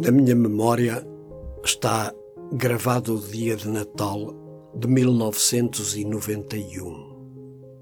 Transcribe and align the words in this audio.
Na 0.00 0.10
minha 0.10 0.34
memória 0.34 1.06
está 1.64 2.12
gravado 2.52 3.16
o 3.16 3.20
dia 3.20 3.56
de 3.56 3.68
Natal 3.68 4.34
de 4.74 4.86
1991. 4.86 7.16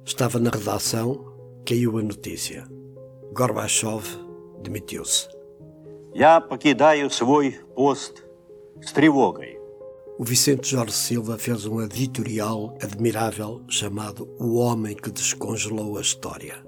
Estava 0.04 0.38
na 0.38 0.50
redação, 0.50 1.34
caiu 1.66 1.98
a 1.98 2.02
notícia. 2.02 2.64
Gorbachev 3.32 4.04
demitiu-se. 4.62 5.26
Я 6.14 6.40
покидаю 6.40 7.10
свой 7.10 7.58
пост 7.74 8.22
с 8.80 8.92
тревогой. 8.92 9.58
O 10.16 10.24
Vicente 10.24 10.68
Jorge 10.68 10.92
Silva 10.92 11.36
fez 11.36 11.66
um 11.66 11.82
editorial 11.82 12.78
admirável 12.80 13.62
chamado 13.68 14.28
O 14.38 14.54
Homem 14.54 14.94
que 14.94 15.10
Descongelou 15.10 15.98
a 15.98 16.00
História. 16.00 16.64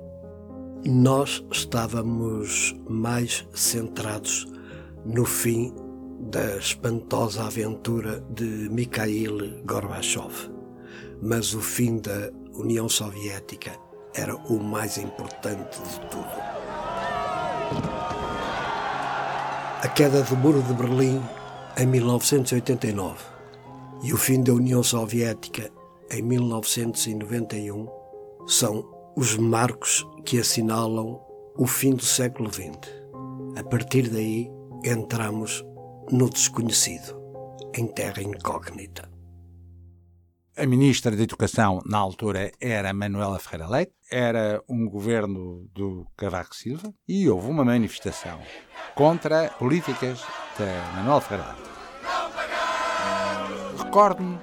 Nós 0.84 1.44
estávamos 1.52 2.74
mais 2.88 3.46
centrados 3.54 4.48
no 5.05 5.25
fim 5.25 5.73
da 6.19 6.57
espantosa 6.57 7.43
aventura 7.43 8.23
de 8.29 8.69
Mikhail 8.69 9.63
Gorbachev, 9.65 10.51
mas 11.21 11.53
o 11.53 11.61
fim 11.61 11.97
da 11.97 12.29
União 12.53 12.87
Soviética 12.87 13.71
era 14.13 14.35
o 14.35 14.59
mais 14.59 14.97
importante 14.97 15.81
de 15.81 15.99
tudo. 16.09 16.51
A 19.81 19.87
queda 19.87 20.21
do 20.21 20.37
Muro 20.37 20.61
de 20.61 20.73
Berlim 20.73 21.21
em 21.77 21.85
1989 21.87 23.17
e 24.03 24.13
o 24.13 24.17
fim 24.17 24.43
da 24.43 24.53
União 24.53 24.83
Soviética 24.83 25.71
em 26.11 26.21
1991 26.21 27.87
são 28.45 28.85
os 29.15 29.37
marcos 29.37 30.05
que 30.25 30.39
assinalam 30.39 31.19
o 31.57 31.65
fim 31.65 31.95
do 31.95 32.03
século 32.03 32.51
XX. 32.51 32.77
A 33.57 33.63
partir 33.63 34.09
daí, 34.09 34.51
entramos 34.83 35.63
no 36.11 36.29
desconhecido, 36.29 37.19
em 37.75 37.87
terra 37.87 38.21
incógnita. 38.21 39.09
A 40.57 40.65
ministra 40.65 41.15
da 41.15 41.23
Educação, 41.23 41.81
na 41.85 41.97
altura, 41.97 42.51
era 42.59 42.93
Manuela 42.93 43.39
Ferreira 43.39 43.69
Leite, 43.69 43.93
era 44.11 44.61
um 44.67 44.87
governo 44.87 45.67
do 45.73 46.05
Cavaco 46.17 46.55
Silva 46.55 46.93
e 47.07 47.29
houve 47.29 47.49
uma 47.49 47.63
manifestação 47.63 48.39
contra 48.93 49.49
políticas 49.51 50.21
da 50.59 50.93
Manuela 50.95 51.21
Ferreira 51.21 51.53
Leite 51.53 51.71
recordo-me 53.91 54.39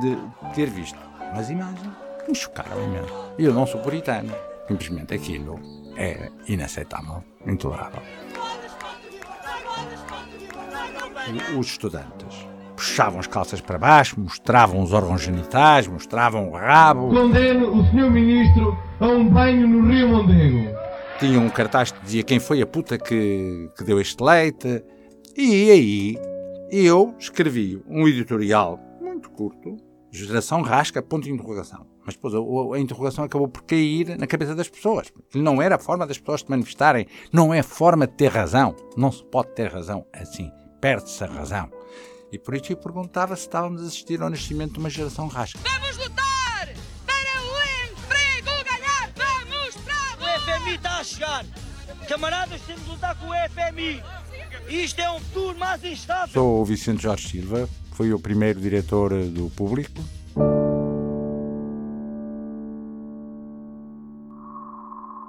de 0.00 0.18
ter 0.56 0.68
visto 0.68 0.98
umas 1.32 1.48
imagens 1.48 1.94
que 2.24 2.30
me 2.32 2.34
chocaram 2.34 2.82
imenso. 2.82 3.32
Eu 3.38 3.54
não 3.54 3.64
sou 3.64 3.80
puritano. 3.80 4.34
Simplesmente 4.66 5.14
aquilo 5.14 5.60
é 5.96 6.32
inaceitável, 6.48 7.22
intolerável. 7.46 8.02
Os 11.58 11.66
estudantes 11.66 12.48
puxavam 12.78 13.18
as 13.18 13.26
calças 13.26 13.60
para 13.60 13.76
baixo, 13.76 14.20
mostravam 14.20 14.80
os 14.80 14.92
órgãos 14.92 15.20
genitais, 15.20 15.88
mostravam 15.88 16.48
o 16.48 16.52
rabo. 16.52 17.08
Condeno 17.08 17.76
o 17.76 17.84
senhor 17.90 18.10
ministro 18.10 18.78
a 19.00 19.08
um 19.08 19.28
banho 19.28 19.66
no 19.66 19.88
Rio 19.88 20.08
Mondego. 20.08 20.78
Tinha 21.18 21.40
um 21.40 21.50
cartaz 21.50 21.90
que 21.90 22.00
dizia 22.04 22.22
quem 22.22 22.38
foi 22.38 22.62
a 22.62 22.66
puta 22.66 22.96
que, 22.96 23.68
que 23.76 23.82
deu 23.82 24.00
este 24.00 24.22
leite. 24.22 24.84
E 25.36 25.70
aí 25.70 26.18
eu 26.70 27.14
escrevi 27.18 27.82
um 27.88 28.06
editorial 28.06 28.78
muito 29.00 29.28
curto, 29.30 29.76
geração 30.12 30.62
rasca, 30.62 31.02
ponto 31.02 31.24
de 31.24 31.32
interrogação. 31.32 31.84
Mas 32.06 32.14
depois 32.14 32.32
a, 32.34 32.38
a, 32.38 32.80
interrogação 32.80 33.24
acabou 33.24 33.48
por 33.48 33.62
cair 33.64 34.16
na 34.16 34.26
cabeça 34.26 34.54
das 34.54 34.68
pessoas. 34.68 35.12
Não 35.34 35.60
era 35.60 35.74
a 35.74 35.78
forma 35.78 36.06
das 36.06 36.16
pessoas 36.16 36.40
se 36.40 36.50
manifestarem, 36.50 37.06
não 37.32 37.52
é 37.52 37.62
forma 37.62 38.06
de 38.06 38.14
ter 38.14 38.28
razão. 38.28 38.74
Não 38.96 39.10
se 39.10 39.22
pode 39.24 39.54
ter 39.54 39.70
razão 39.70 40.06
assim, 40.12 40.50
perde-se 40.80 41.22
a 41.24 41.26
razão. 41.26 41.70
E 42.30 42.38
por 42.38 42.54
isso 42.54 42.72
eu 42.72 42.76
perguntava 42.76 43.34
se 43.36 43.42
estávamos 43.42 43.82
a 43.82 43.86
assistir 43.86 44.22
ao 44.22 44.30
nascimento 44.30 44.74
de 44.74 44.78
uma 44.78 44.90
geração 44.90 45.28
rasca. 45.28 45.58
Vamos 45.62 45.96
lutar 45.96 46.68
para 47.06 47.42
o 47.42 47.92
emprego 47.92 48.64
ganhar! 48.64 49.10
Vamos 49.16 49.76
para 49.76 50.24
o... 50.24 50.36
O 50.36 50.40
FMI 50.40 50.74
está 50.74 50.98
a 50.98 51.04
chegar! 51.04 51.46
Camaradas, 52.08 52.60
temos 52.62 52.84
de 52.84 52.90
lutar 52.90 53.18
com 53.18 53.26
o 53.26 53.34
FMI! 53.50 54.02
Isto 54.68 55.00
é 55.00 55.10
um 55.10 55.20
futuro 55.20 55.58
mais 55.58 55.82
instável! 55.84 56.32
Sou 56.32 56.60
o 56.60 56.64
Vicente 56.64 57.02
Jorge 57.02 57.28
Silva, 57.28 57.68
Fui 57.98 58.12
o 58.12 58.20
primeiro 58.20 58.60
diretor 58.60 59.10
do 59.10 59.50
público. 59.50 60.00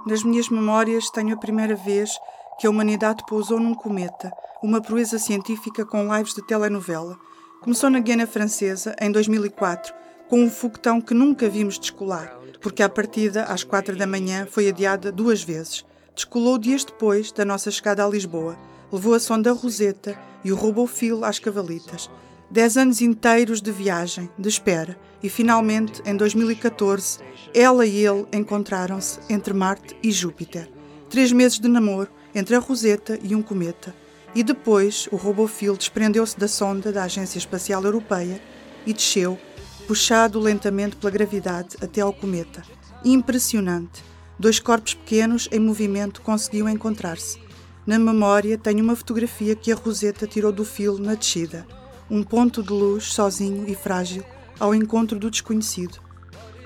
Nas 0.06 0.22
minhas 0.22 0.48
memórias 0.48 1.10
tenho 1.10 1.34
a 1.34 1.36
primeira 1.36 1.74
vez 1.74 2.12
que 2.60 2.66
a 2.66 2.70
humanidade 2.70 3.24
pousou 3.26 3.58
num 3.58 3.72
cometa, 3.72 4.30
uma 4.62 4.82
proeza 4.82 5.18
científica 5.18 5.82
com 5.82 6.14
lives 6.14 6.34
de 6.34 6.46
telenovela. 6.46 7.18
Começou 7.62 7.88
na 7.88 8.00
Guiana 8.00 8.26
Francesa, 8.26 8.94
em 9.00 9.10
2004, 9.10 9.94
com 10.28 10.42
um 10.42 10.50
foguetão 10.50 11.00
que 11.00 11.14
nunca 11.14 11.48
vimos 11.48 11.78
descolar, 11.78 12.38
porque 12.60 12.82
a 12.82 12.88
partida, 12.90 13.44
às 13.44 13.64
quatro 13.64 13.96
da 13.96 14.06
manhã, 14.06 14.46
foi 14.46 14.68
adiada 14.68 15.10
duas 15.10 15.42
vezes. 15.42 15.86
Descolou 16.14 16.58
dias 16.58 16.84
depois 16.84 17.32
da 17.32 17.46
nossa 17.46 17.70
chegada 17.70 18.04
a 18.04 18.08
Lisboa. 18.08 18.58
Levou 18.92 19.14
a 19.14 19.20
sonda 19.20 19.52
Roseta 19.52 20.18
e 20.44 20.52
o 20.52 20.56
Robofil 20.56 21.24
às 21.24 21.38
Cavalitas. 21.38 22.10
Dez 22.50 22.76
anos 22.76 23.00
inteiros 23.00 23.62
de 23.62 23.72
viagem, 23.72 24.28
de 24.38 24.50
espera, 24.50 24.98
e 25.22 25.30
finalmente, 25.30 26.02
em 26.04 26.14
2014, 26.14 27.20
ela 27.54 27.86
e 27.86 28.04
ele 28.04 28.26
encontraram-se 28.34 29.18
entre 29.30 29.54
Marte 29.54 29.96
e 30.02 30.12
Júpiter. 30.12 30.70
Três 31.08 31.32
meses 31.32 31.58
de 31.58 31.66
namoro 31.66 32.19
entre 32.34 32.54
a 32.54 32.58
Roseta 32.58 33.18
e 33.22 33.34
um 33.34 33.42
cometa. 33.42 33.94
E 34.34 34.42
depois, 34.42 35.08
o 35.10 35.16
Robofil 35.16 35.76
desprendeu-se 35.76 36.38
da 36.38 36.46
sonda 36.46 36.92
da 36.92 37.04
Agência 37.04 37.38
Espacial 37.38 37.82
Europeia 37.84 38.40
e 38.86 38.92
desceu, 38.92 39.38
puxado 39.86 40.38
lentamente 40.38 40.96
pela 40.96 41.10
gravidade 41.10 41.76
até 41.80 42.00
ao 42.00 42.12
cometa. 42.12 42.62
Impressionante! 43.04 44.04
Dois 44.38 44.58
corpos 44.58 44.94
pequenos 44.94 45.48
em 45.50 45.58
movimento 45.58 46.22
conseguiam 46.22 46.68
encontrar-se. 46.68 47.38
Na 47.86 47.98
memória, 47.98 48.56
tenho 48.56 48.82
uma 48.82 48.96
fotografia 48.96 49.54
que 49.54 49.72
a 49.72 49.74
Roseta 49.74 50.26
tirou 50.26 50.52
do 50.52 50.64
filo 50.64 50.98
na 50.98 51.14
descida 51.14 51.66
um 52.10 52.24
ponto 52.24 52.62
de 52.62 52.72
luz 52.72 53.04
sozinho 53.04 53.64
e 53.68 53.74
frágil 53.74 54.24
ao 54.58 54.74
encontro 54.74 55.18
do 55.18 55.30
desconhecido. 55.30 55.98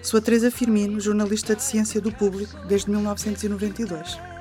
Sua 0.02 0.20
Teresa 0.20 0.50
Firmino, 0.50 0.98
jornalista 0.98 1.54
de 1.54 1.62
ciência 1.62 2.00
do 2.00 2.10
público 2.10 2.56
desde 2.66 2.90
1992. 2.90 4.33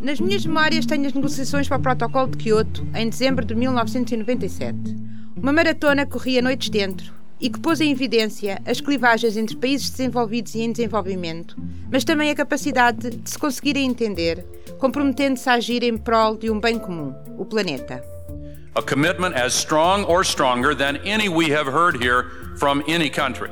Nas 0.00 0.20
minhas 0.20 0.46
memórias 0.46 0.86
tenho 0.86 1.06
as 1.06 1.12
negociações 1.12 1.66
para 1.66 1.78
o 1.78 1.82
Protocolo 1.82 2.30
de 2.30 2.36
Kyoto 2.36 2.86
em 2.94 3.08
dezembro 3.08 3.44
de 3.44 3.54
1997. 3.54 4.76
Uma 5.36 5.52
maratona 5.52 6.06
corria 6.06 6.40
noites 6.40 6.70
dentro, 6.70 7.12
e 7.40 7.50
que 7.50 7.60
pôs 7.60 7.80
em 7.80 7.90
evidência 7.90 8.60
as 8.64 8.80
clivagens 8.80 9.36
entre 9.36 9.56
países 9.56 9.90
desenvolvidos 9.90 10.54
e 10.54 10.60
em 10.60 10.72
desenvolvimento, 10.72 11.56
mas 11.90 12.04
também 12.04 12.30
a 12.30 12.34
capacidade 12.34 13.10
de 13.10 13.30
se 13.30 13.38
conseguirem 13.38 13.86
entender, 13.86 14.44
comprometendo-se 14.78 15.48
a 15.48 15.54
agir 15.54 15.82
em 15.82 15.96
prol 15.96 16.36
de 16.36 16.50
um 16.50 16.60
bem 16.60 16.78
comum, 16.78 17.14
o 17.36 17.44
planeta. 17.44 18.02
A 18.74 18.82
commitment 18.82 19.34
as 19.34 19.54
strong 19.54 20.04
or 20.04 20.24
stronger 20.24 20.74
than 20.74 20.98
any 21.04 21.28
we 21.28 21.50
have 21.50 21.66
heard 21.66 21.96
here 22.02 22.26
from 22.58 22.82
any 22.86 23.10
country. 23.10 23.50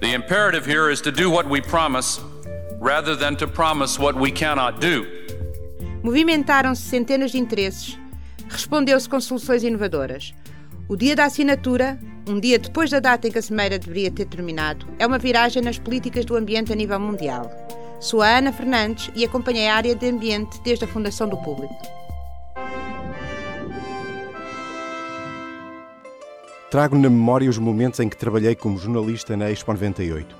The 0.00 0.12
imperative 0.12 0.66
here 0.66 0.90
is 0.90 1.00
to 1.02 1.12
do 1.12 1.30
what 1.30 1.48
we 1.48 1.60
promise 1.60 2.20
rather 2.80 3.16
than 3.16 3.36
to 3.36 3.48
promise 3.48 4.00
what 4.00 4.18
we 4.18 4.30
cannot 4.30 4.80
do. 4.80 5.06
Movimentaram-se 6.02 6.82
centenas 6.82 7.32
de 7.32 7.38
interesses, 7.38 7.98
respondeu-se 8.48 9.08
com 9.08 9.20
soluções 9.20 9.62
inovadoras. 9.64 10.34
O 10.88 10.96
dia 10.96 11.16
da 11.16 11.24
assinatura, 11.24 11.98
um 12.28 12.38
dia 12.38 12.58
depois 12.58 12.90
da 12.90 13.00
data 13.00 13.26
em 13.26 13.32
que 13.32 13.38
a 13.38 13.42
Cimeira 13.42 13.78
deveria 13.78 14.10
ter 14.10 14.26
terminado, 14.26 14.86
é 14.98 15.06
uma 15.06 15.18
viragem 15.18 15.62
nas 15.62 15.78
políticas 15.78 16.24
do 16.24 16.36
ambiente 16.36 16.72
a 16.72 16.76
nível 16.76 17.00
mundial. 17.00 17.50
Sou 17.98 18.22
a 18.22 18.38
Ana 18.38 18.52
Fernandes 18.52 19.10
e 19.16 19.24
acompanhei 19.24 19.68
a 19.68 19.74
área 19.74 19.94
de 19.94 20.08
ambiente 20.08 20.60
desde 20.62 20.84
a 20.84 20.88
fundação 20.88 21.28
do 21.28 21.36
público. 21.38 21.74
Trago 26.70 26.96
na 26.96 27.08
memória 27.08 27.48
os 27.48 27.58
momentos 27.58 28.00
em 28.00 28.08
que 28.08 28.16
trabalhei 28.16 28.54
como 28.54 28.78
jornalista 28.78 29.36
na 29.36 29.50
Expo 29.50 29.72
98. 29.72 30.36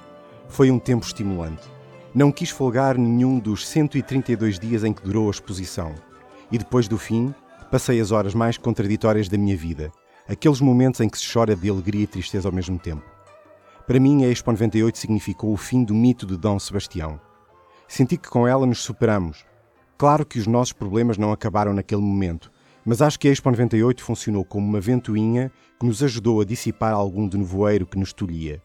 Foi 0.48 0.70
um 0.70 0.78
tempo 0.78 1.06
estimulante. 1.06 1.75
Não 2.16 2.32
quis 2.32 2.50
folgar 2.50 2.98
nenhum 2.98 3.38
dos 3.38 3.68
132 3.68 4.58
dias 4.58 4.82
em 4.82 4.92
que 4.92 5.04
durou 5.04 5.28
a 5.28 5.30
exposição. 5.30 5.94
E 6.50 6.58
depois 6.58 6.88
do 6.88 6.98
fim, 6.98 7.32
passei 7.70 8.00
as 8.00 8.10
horas 8.10 8.34
mais 8.34 8.58
contraditórias 8.58 9.28
da 9.28 9.38
minha 9.38 9.56
vida 9.56 9.92
aqueles 10.28 10.60
momentos 10.60 11.00
em 11.00 11.08
que 11.08 11.18
se 11.18 11.32
chora 11.32 11.54
de 11.54 11.70
alegria 11.70 12.02
e 12.02 12.06
tristeza 12.06 12.48
ao 12.48 12.54
mesmo 12.54 12.78
tempo. 12.78 13.04
Para 13.86 14.00
mim, 14.00 14.24
a 14.24 14.28
Expo 14.28 14.50
98 14.50 14.98
significou 14.98 15.52
o 15.52 15.56
fim 15.56 15.84
do 15.84 15.94
mito 15.94 16.26
de 16.26 16.36
Dom 16.36 16.58
Sebastião. 16.58 17.20
Senti 17.86 18.16
que 18.16 18.28
com 18.28 18.46
ela 18.46 18.66
nos 18.66 18.80
superamos. 18.80 19.44
Claro 19.96 20.26
que 20.26 20.38
os 20.38 20.46
nossos 20.46 20.72
problemas 20.72 21.16
não 21.16 21.30
acabaram 21.30 21.72
naquele 21.72 22.02
momento, 22.02 22.50
mas 22.84 23.00
acho 23.00 23.18
que 23.18 23.28
a 23.28 23.30
Expo 23.30 23.50
98 23.50 24.02
funcionou 24.02 24.44
como 24.44 24.66
uma 24.66 24.80
ventoinha 24.80 25.52
que 25.78 25.86
nos 25.86 26.02
ajudou 26.02 26.40
a 26.40 26.44
dissipar 26.44 26.92
algum 26.92 27.28
de 27.28 27.38
nevoeiro 27.38 27.86
que 27.86 27.98
nos 27.98 28.12
tolhia. 28.12 28.60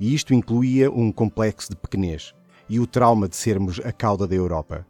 E 0.00 0.14
isto 0.14 0.32
incluía 0.32 0.90
um 0.90 1.12
complexo 1.12 1.70
de 1.70 1.76
pequenez. 1.76 2.34
E 2.68 2.80
o 2.80 2.86
trauma 2.86 3.28
de 3.28 3.36
sermos 3.36 3.80
a 3.84 3.92
cauda 3.92 4.26
da 4.26 4.34
Europa. 4.34 4.86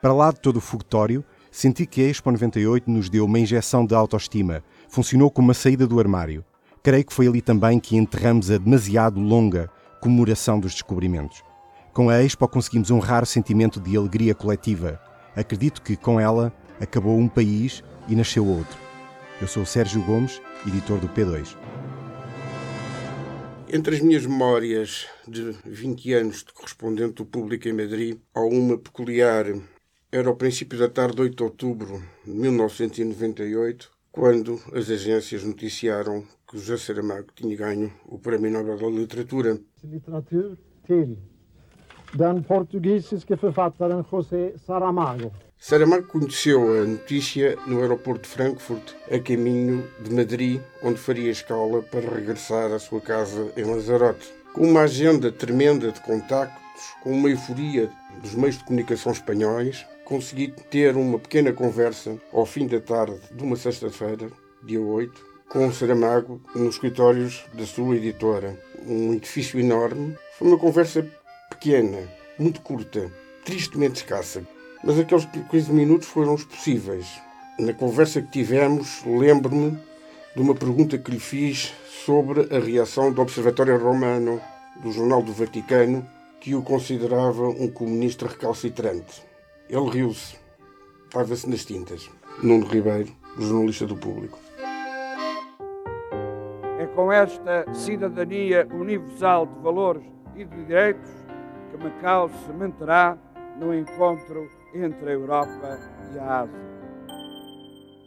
Para 0.00 0.12
lá 0.12 0.30
de 0.30 0.40
todo 0.40 0.58
o 0.58 0.60
fogotório, 0.60 1.24
senti 1.50 1.84
que 1.86 2.02
a 2.02 2.08
Expo 2.08 2.30
98 2.30 2.90
nos 2.90 3.08
deu 3.08 3.24
uma 3.24 3.38
injeção 3.38 3.84
de 3.84 3.94
autoestima, 3.94 4.62
funcionou 4.88 5.30
como 5.30 5.48
uma 5.48 5.54
saída 5.54 5.86
do 5.86 5.98
armário. 5.98 6.44
Creio 6.82 7.04
que 7.04 7.12
foi 7.12 7.26
ali 7.26 7.42
também 7.42 7.80
que 7.80 7.96
enterramos 7.96 8.50
a 8.50 8.58
demasiado 8.58 9.20
longa 9.20 9.68
comemoração 10.00 10.60
dos 10.60 10.72
descobrimentos. 10.72 11.42
Com 11.92 12.08
a 12.08 12.22
Expo 12.22 12.46
conseguimos 12.46 12.90
um 12.90 13.00
raro 13.00 13.26
sentimento 13.26 13.80
de 13.80 13.96
alegria 13.96 14.34
coletiva. 14.34 15.00
Acredito 15.34 15.82
que 15.82 15.96
com 15.96 16.20
ela 16.20 16.52
acabou 16.80 17.18
um 17.18 17.28
país 17.28 17.82
e 18.06 18.14
nasceu 18.14 18.46
outro. 18.46 18.78
Eu 19.40 19.48
sou 19.48 19.64
o 19.64 19.66
Sérgio 19.66 20.02
Gomes, 20.02 20.40
editor 20.66 20.98
do 20.98 21.08
P2. 21.08 21.56
Entre 23.70 23.96
as 23.96 24.00
minhas 24.00 24.24
memórias 24.24 25.06
de 25.26 25.52
20 25.66 26.14
anos 26.14 26.42
de 26.42 26.54
correspondente 26.54 27.16
do 27.16 27.26
público 27.26 27.68
em 27.68 27.74
Madrid, 27.74 28.18
há 28.34 28.40
uma 28.40 28.78
peculiar. 28.78 29.44
Era 30.10 30.30
o 30.30 30.36
princípio 30.36 30.78
da 30.78 30.88
tarde 30.88 31.16
de 31.16 31.22
8 31.22 31.36
de 31.36 31.42
outubro 31.42 32.02
de 32.24 32.30
1998, 32.30 33.90
quando 34.10 34.58
as 34.72 34.88
agências 34.88 35.44
noticiaram 35.44 36.24
que 36.48 36.56
José 36.56 36.78
Saramago 36.78 37.28
tinha 37.34 37.54
ganho 37.54 37.92
o 38.06 38.18
Prémio 38.18 38.50
Nobel 38.50 38.78
da 38.78 38.88
Literatura. 38.88 39.58
Litteratur 39.84 40.56
till 40.86 41.18
den 42.18 42.44
portugisiske 42.44 43.36
författaren 43.36 44.02
José 44.02 44.54
Saramago. 44.56 45.30
Saramago 45.60 46.06
conheceu 46.06 46.80
a 46.80 46.86
notícia 46.86 47.58
no 47.66 47.82
aeroporto 47.82 48.22
de 48.22 48.28
Frankfurt, 48.28 48.92
a 49.10 49.18
caminho 49.18 49.86
de 50.00 50.14
Madrid, 50.14 50.62
onde 50.80 51.00
faria 51.00 51.32
escala 51.32 51.82
para 51.82 52.08
regressar 52.14 52.70
à 52.72 52.78
sua 52.78 53.00
casa 53.00 53.52
em 53.56 53.64
Lanzarote. 53.64 54.32
Com 54.54 54.68
uma 54.68 54.82
agenda 54.82 55.32
tremenda 55.32 55.90
de 55.90 56.00
contactos, 56.00 56.84
com 57.02 57.10
uma 57.10 57.28
euforia 57.28 57.90
dos 58.22 58.36
meios 58.36 58.56
de 58.56 58.64
comunicação 58.64 59.10
espanhóis, 59.10 59.84
consegui 60.04 60.54
ter 60.70 60.96
uma 60.96 61.18
pequena 61.18 61.52
conversa 61.52 62.16
ao 62.32 62.46
fim 62.46 62.68
da 62.68 62.80
tarde 62.80 63.18
de 63.32 63.42
uma 63.42 63.56
sexta-feira, 63.56 64.30
dia 64.62 64.80
8, 64.80 65.26
com 65.48 65.72
Saramago 65.72 66.40
nos 66.54 66.76
escritórios 66.76 67.44
da 67.52 67.66
sua 67.66 67.96
editora. 67.96 68.56
Um 68.86 69.12
edifício 69.12 69.58
enorme. 69.58 70.16
Foi 70.38 70.46
uma 70.46 70.58
conversa 70.58 71.04
pequena, 71.50 72.08
muito 72.38 72.60
curta, 72.60 73.10
tristemente 73.44 73.96
escassa. 73.96 74.46
Mas 74.82 74.98
aqueles 74.98 75.24
15 75.24 75.72
minutos 75.72 76.08
foram 76.08 76.34
os 76.34 76.44
possíveis. 76.44 77.20
Na 77.58 77.74
conversa 77.74 78.22
que 78.22 78.30
tivemos, 78.30 79.02
lembro-me 79.04 79.76
de 80.34 80.40
uma 80.40 80.54
pergunta 80.54 80.96
que 80.96 81.10
lhe 81.10 81.18
fiz 81.18 81.74
sobre 82.04 82.54
a 82.54 82.60
reação 82.60 83.12
do 83.12 83.20
Observatório 83.20 83.76
Romano, 83.76 84.40
do 84.82 84.92
Jornal 84.92 85.22
do 85.22 85.32
Vaticano, 85.32 86.06
que 86.40 86.54
o 86.54 86.62
considerava 86.62 87.48
um 87.48 87.68
comunista 87.68 88.28
recalcitrante. 88.28 89.22
Ele 89.68 89.90
riu-se. 89.90 90.36
Estava-se 91.06 91.48
nas 91.50 91.64
tintas. 91.64 92.08
Nuno 92.42 92.66
Ribeiro, 92.66 93.12
jornalista 93.36 93.86
do 93.86 93.96
Público. 93.96 94.38
É 96.78 96.86
com 96.94 97.10
esta 97.10 97.66
cidadania 97.74 98.68
universal 98.72 99.46
de 99.46 99.58
valores 99.60 100.04
e 100.36 100.44
de 100.44 100.64
direitos 100.64 101.10
que 101.70 101.76
Macau 101.76 102.28
se 102.28 102.52
manterá 102.52 103.18
no 103.58 103.74
encontro 103.74 104.48
entre 104.74 105.10
a 105.10 105.12
Europa 105.12 105.78
e 106.14 106.18
a 106.18 106.40
Ásia. 106.40 106.68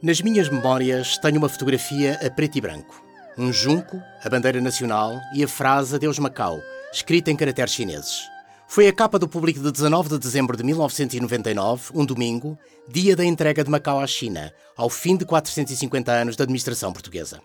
Nas 0.01 0.21
minhas 0.21 0.49
memórias 0.49 1.17
tenho 1.17 1.37
uma 1.37 1.49
fotografia 1.49 2.19
a 2.25 2.29
preto 2.29 2.57
e 2.57 2.61
branco. 2.61 3.03
Um 3.37 3.51
junco, 3.51 4.01
a 4.23 4.29
bandeira 4.29 4.59
nacional 4.59 5.19
e 5.33 5.43
a 5.43 5.47
frase 5.47 5.95
Adeus 5.95 6.19
Macau, 6.19 6.59
escrita 6.91 7.31
em 7.31 7.35
caracteres 7.35 7.73
chineses. 7.73 8.29
Foi 8.67 8.87
a 8.87 8.93
capa 8.93 9.19
do 9.19 9.27
público 9.27 9.59
de 9.59 9.71
19 9.71 10.09
de 10.09 10.17
dezembro 10.17 10.55
de 10.55 10.63
1999, 10.63 11.91
um 11.93 12.05
domingo, 12.05 12.57
dia 12.87 13.15
da 13.15 13.25
entrega 13.25 13.63
de 13.63 13.69
Macau 13.69 13.99
à 13.99 14.07
China, 14.07 14.51
ao 14.75 14.89
fim 14.89 15.17
de 15.17 15.25
450 15.25 16.11
anos 16.11 16.35
da 16.35 16.45
administração 16.45 16.91
portuguesa. 16.93 17.41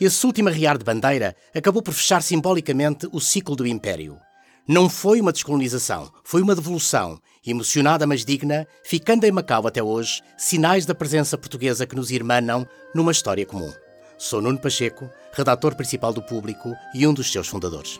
Esse 0.00 0.26
último 0.26 0.48
arriar 0.48 0.76
de 0.78 0.84
bandeira 0.84 1.34
acabou 1.54 1.82
por 1.82 1.94
fechar 1.94 2.22
simbolicamente 2.22 3.08
o 3.12 3.20
ciclo 3.20 3.56
do 3.56 3.66
Império. 3.66 4.18
Não 4.68 4.86
foi 4.86 5.18
uma 5.18 5.32
descolonização, 5.32 6.12
foi 6.22 6.42
uma 6.42 6.54
devolução, 6.54 7.18
emocionada 7.46 8.06
mas 8.06 8.22
digna, 8.22 8.68
ficando 8.84 9.24
em 9.24 9.32
Macau 9.32 9.66
até 9.66 9.82
hoje 9.82 10.20
sinais 10.36 10.84
da 10.84 10.94
presença 10.94 11.38
portuguesa 11.38 11.86
que 11.86 11.96
nos 11.96 12.10
irmanam 12.10 12.68
numa 12.94 13.10
história 13.10 13.46
comum. 13.46 13.72
Sou 14.18 14.42
Nuno 14.42 14.58
Pacheco, 14.58 15.10
redator 15.32 15.74
principal 15.74 16.12
do 16.12 16.20
Público 16.20 16.74
e 16.94 17.06
um 17.06 17.14
dos 17.14 17.32
seus 17.32 17.48
fundadores. 17.48 17.98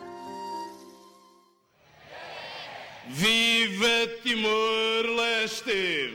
Viva 3.09 4.07
Timor-Leste! 4.21 6.13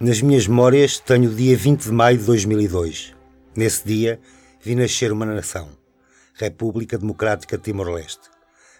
Nas 0.00 0.20
minhas 0.20 0.48
memórias 0.48 0.98
tenho 0.98 1.30
o 1.30 1.34
dia 1.34 1.56
20 1.56 1.82
de 1.84 1.92
maio 1.92 2.18
de 2.18 2.24
2002. 2.24 3.14
Nesse 3.54 3.86
dia 3.86 4.20
vi 4.60 4.74
nascer 4.74 5.12
uma 5.12 5.24
nação, 5.24 5.68
República 6.46 6.98
Democrática 6.98 7.56
de 7.56 7.64
Timor-Leste. 7.64 8.30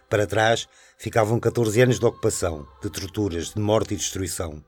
Para 0.08 0.26
trás 0.26 0.68
ficavam 0.98 1.38
14 1.38 1.80
anos 1.82 1.98
de 1.98 2.06
ocupação, 2.06 2.66
de 2.82 2.90
torturas, 2.90 3.54
de 3.54 3.60
morte 3.60 3.94
e 3.94 3.96
destruição. 3.96 4.62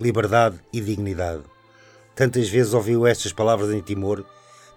Liberdade 0.00 0.60
e 0.72 0.80
dignidade. 0.80 1.44
Tantas 2.14 2.48
vezes 2.48 2.74
ouviu 2.74 3.06
estas 3.06 3.32
palavras 3.32 3.70
em 3.70 3.80
Timor 3.80 4.24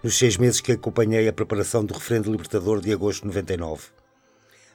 nos 0.02 0.16
seis 0.16 0.36
meses 0.36 0.60
que 0.60 0.72
acompanhei 0.72 1.28
a 1.28 1.32
preparação 1.32 1.84
do 1.84 1.94
referendo 1.94 2.30
libertador 2.30 2.80
de 2.80 2.92
agosto 2.92 3.22
de 3.22 3.28
99. 3.28 3.88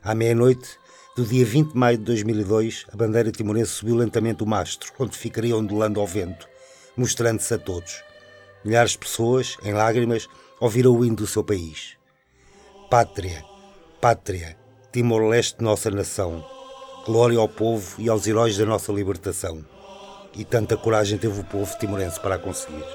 À 0.03 0.13
meia-noite 0.13 0.77
do 1.15 1.25
dia 1.25 1.45
20 1.45 1.71
de 1.71 1.77
maio 1.77 1.97
de 1.97 2.03
2002, 2.03 2.85
a 2.91 2.97
bandeira 2.97 3.31
timorense 3.31 3.71
subiu 3.71 3.95
lentamente 3.95 4.43
o 4.43 4.47
mastro, 4.47 4.91
onde 4.99 5.17
ficaria 5.17 5.55
ondulando 5.55 5.99
ao 5.99 6.07
vento, 6.07 6.47
mostrando-se 6.97 7.53
a 7.53 7.57
todos. 7.57 8.03
Milhares 8.65 8.91
de 8.91 8.99
pessoas, 8.99 9.57
em 9.63 9.73
lágrimas, 9.73 10.27
ouviram 10.59 10.95
o 10.95 11.05
hino 11.05 11.15
do 11.15 11.27
seu 11.27 11.43
país. 11.43 11.97
Pátria, 12.93 13.43
pátria, 13.99 14.55
Timor-Leste, 14.91 15.63
nossa 15.63 15.89
nação. 15.89 16.45
Glória 17.07 17.39
ao 17.39 17.49
povo 17.49 17.99
e 17.99 18.07
aos 18.07 18.27
heróis 18.27 18.55
da 18.55 18.67
nossa 18.67 18.93
libertação. 18.93 19.65
E 20.37 20.45
tanta 20.45 20.77
coragem 20.77 21.17
teve 21.17 21.41
o 21.41 21.43
povo 21.43 21.75
timorense 21.79 22.19
para 22.19 22.35
a 22.35 22.37
conseguir. 22.37 22.85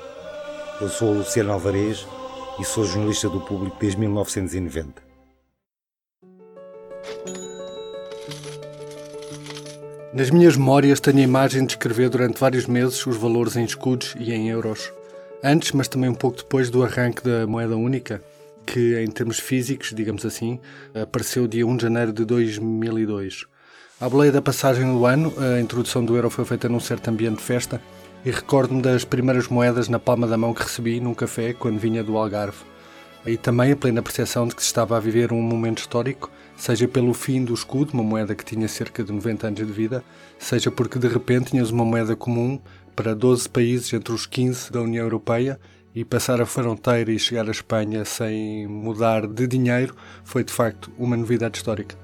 Eu 0.80 0.88
sou 0.88 1.12
Luciano 1.12 1.52
Alvarez 1.52 2.06
e 2.60 2.64
sou 2.64 2.84
jornalista 2.84 3.28
do 3.28 3.40
público 3.40 3.76
desde 3.80 3.98
1990. 3.98 5.02
Nas 10.14 10.30
minhas 10.30 10.56
memórias 10.56 11.00
tenho 11.00 11.18
a 11.18 11.22
imagem 11.22 11.66
de 11.66 11.72
escrever 11.72 12.08
durante 12.08 12.38
vários 12.38 12.66
meses 12.66 13.04
os 13.04 13.16
valores 13.16 13.56
em 13.56 13.64
escudos 13.64 14.14
e 14.16 14.32
em 14.32 14.48
euros. 14.48 14.92
Antes, 15.42 15.72
mas 15.72 15.88
também 15.88 16.08
um 16.08 16.14
pouco 16.14 16.36
depois 16.36 16.70
do 16.70 16.84
arranque 16.84 17.24
da 17.24 17.48
moeda 17.48 17.76
única, 17.76 18.22
que 18.68 19.02
em 19.02 19.10
termos 19.10 19.38
físicos, 19.38 19.94
digamos 19.94 20.26
assim, 20.26 20.60
apareceu 20.94 21.48
dia 21.48 21.66
1 21.66 21.76
de 21.78 21.82
janeiro 21.84 22.12
de 22.12 22.24
2002. 22.26 23.46
À 23.98 24.08
boleia 24.08 24.30
da 24.30 24.42
passagem 24.42 24.92
do 24.92 25.06
ano, 25.06 25.32
a 25.38 25.58
introdução 25.58 26.04
do 26.04 26.14
euro 26.14 26.28
foi 26.28 26.44
feita 26.44 26.68
num 26.68 26.78
certo 26.78 27.08
ambiente 27.08 27.38
de 27.38 27.44
festa 27.44 27.80
e 28.26 28.30
recordo-me 28.30 28.82
das 28.82 29.06
primeiras 29.06 29.48
moedas 29.48 29.88
na 29.88 29.98
palma 29.98 30.26
da 30.26 30.36
mão 30.36 30.52
que 30.52 30.62
recebi 30.62 31.00
num 31.00 31.14
café 31.14 31.54
quando 31.54 31.78
vinha 31.78 32.04
do 32.04 32.18
Algarve. 32.18 32.58
E 33.26 33.38
também 33.38 33.72
a 33.72 33.76
plena 33.76 34.02
percepção 34.02 34.46
de 34.46 34.54
que 34.54 34.62
se 34.62 34.68
estava 34.68 34.96
a 34.96 35.00
viver 35.00 35.32
um 35.32 35.40
momento 35.40 35.78
histórico 35.78 36.30
seja 36.54 36.86
pelo 36.86 37.14
fim 37.14 37.44
do 37.44 37.54
escudo, 37.54 37.94
uma 37.94 38.02
moeda 38.02 38.34
que 38.34 38.44
tinha 38.44 38.68
cerca 38.68 39.02
de 39.02 39.12
90 39.12 39.46
anos 39.46 39.66
de 39.66 39.72
vida, 39.72 40.04
seja 40.38 40.70
porque 40.70 40.98
de 40.98 41.08
repente 41.08 41.52
tinhas 41.52 41.70
uma 41.70 41.84
moeda 41.86 42.14
comum 42.14 42.60
para 42.94 43.14
12 43.14 43.48
países 43.48 43.92
entre 43.94 44.12
os 44.12 44.26
15 44.26 44.70
da 44.70 44.82
União 44.82 45.04
Europeia 45.04 45.58
e 45.98 46.04
passar 46.04 46.40
a 46.40 46.46
fronteira 46.46 47.10
e 47.10 47.18
chegar 47.18 47.48
à 47.48 47.50
Espanha 47.50 48.04
sem 48.04 48.68
mudar 48.68 49.26
de 49.26 49.48
dinheiro 49.48 49.96
foi 50.22 50.44
de 50.44 50.52
facto 50.52 50.92
uma 50.96 51.16
novidade 51.16 51.58
histórica. 51.58 51.96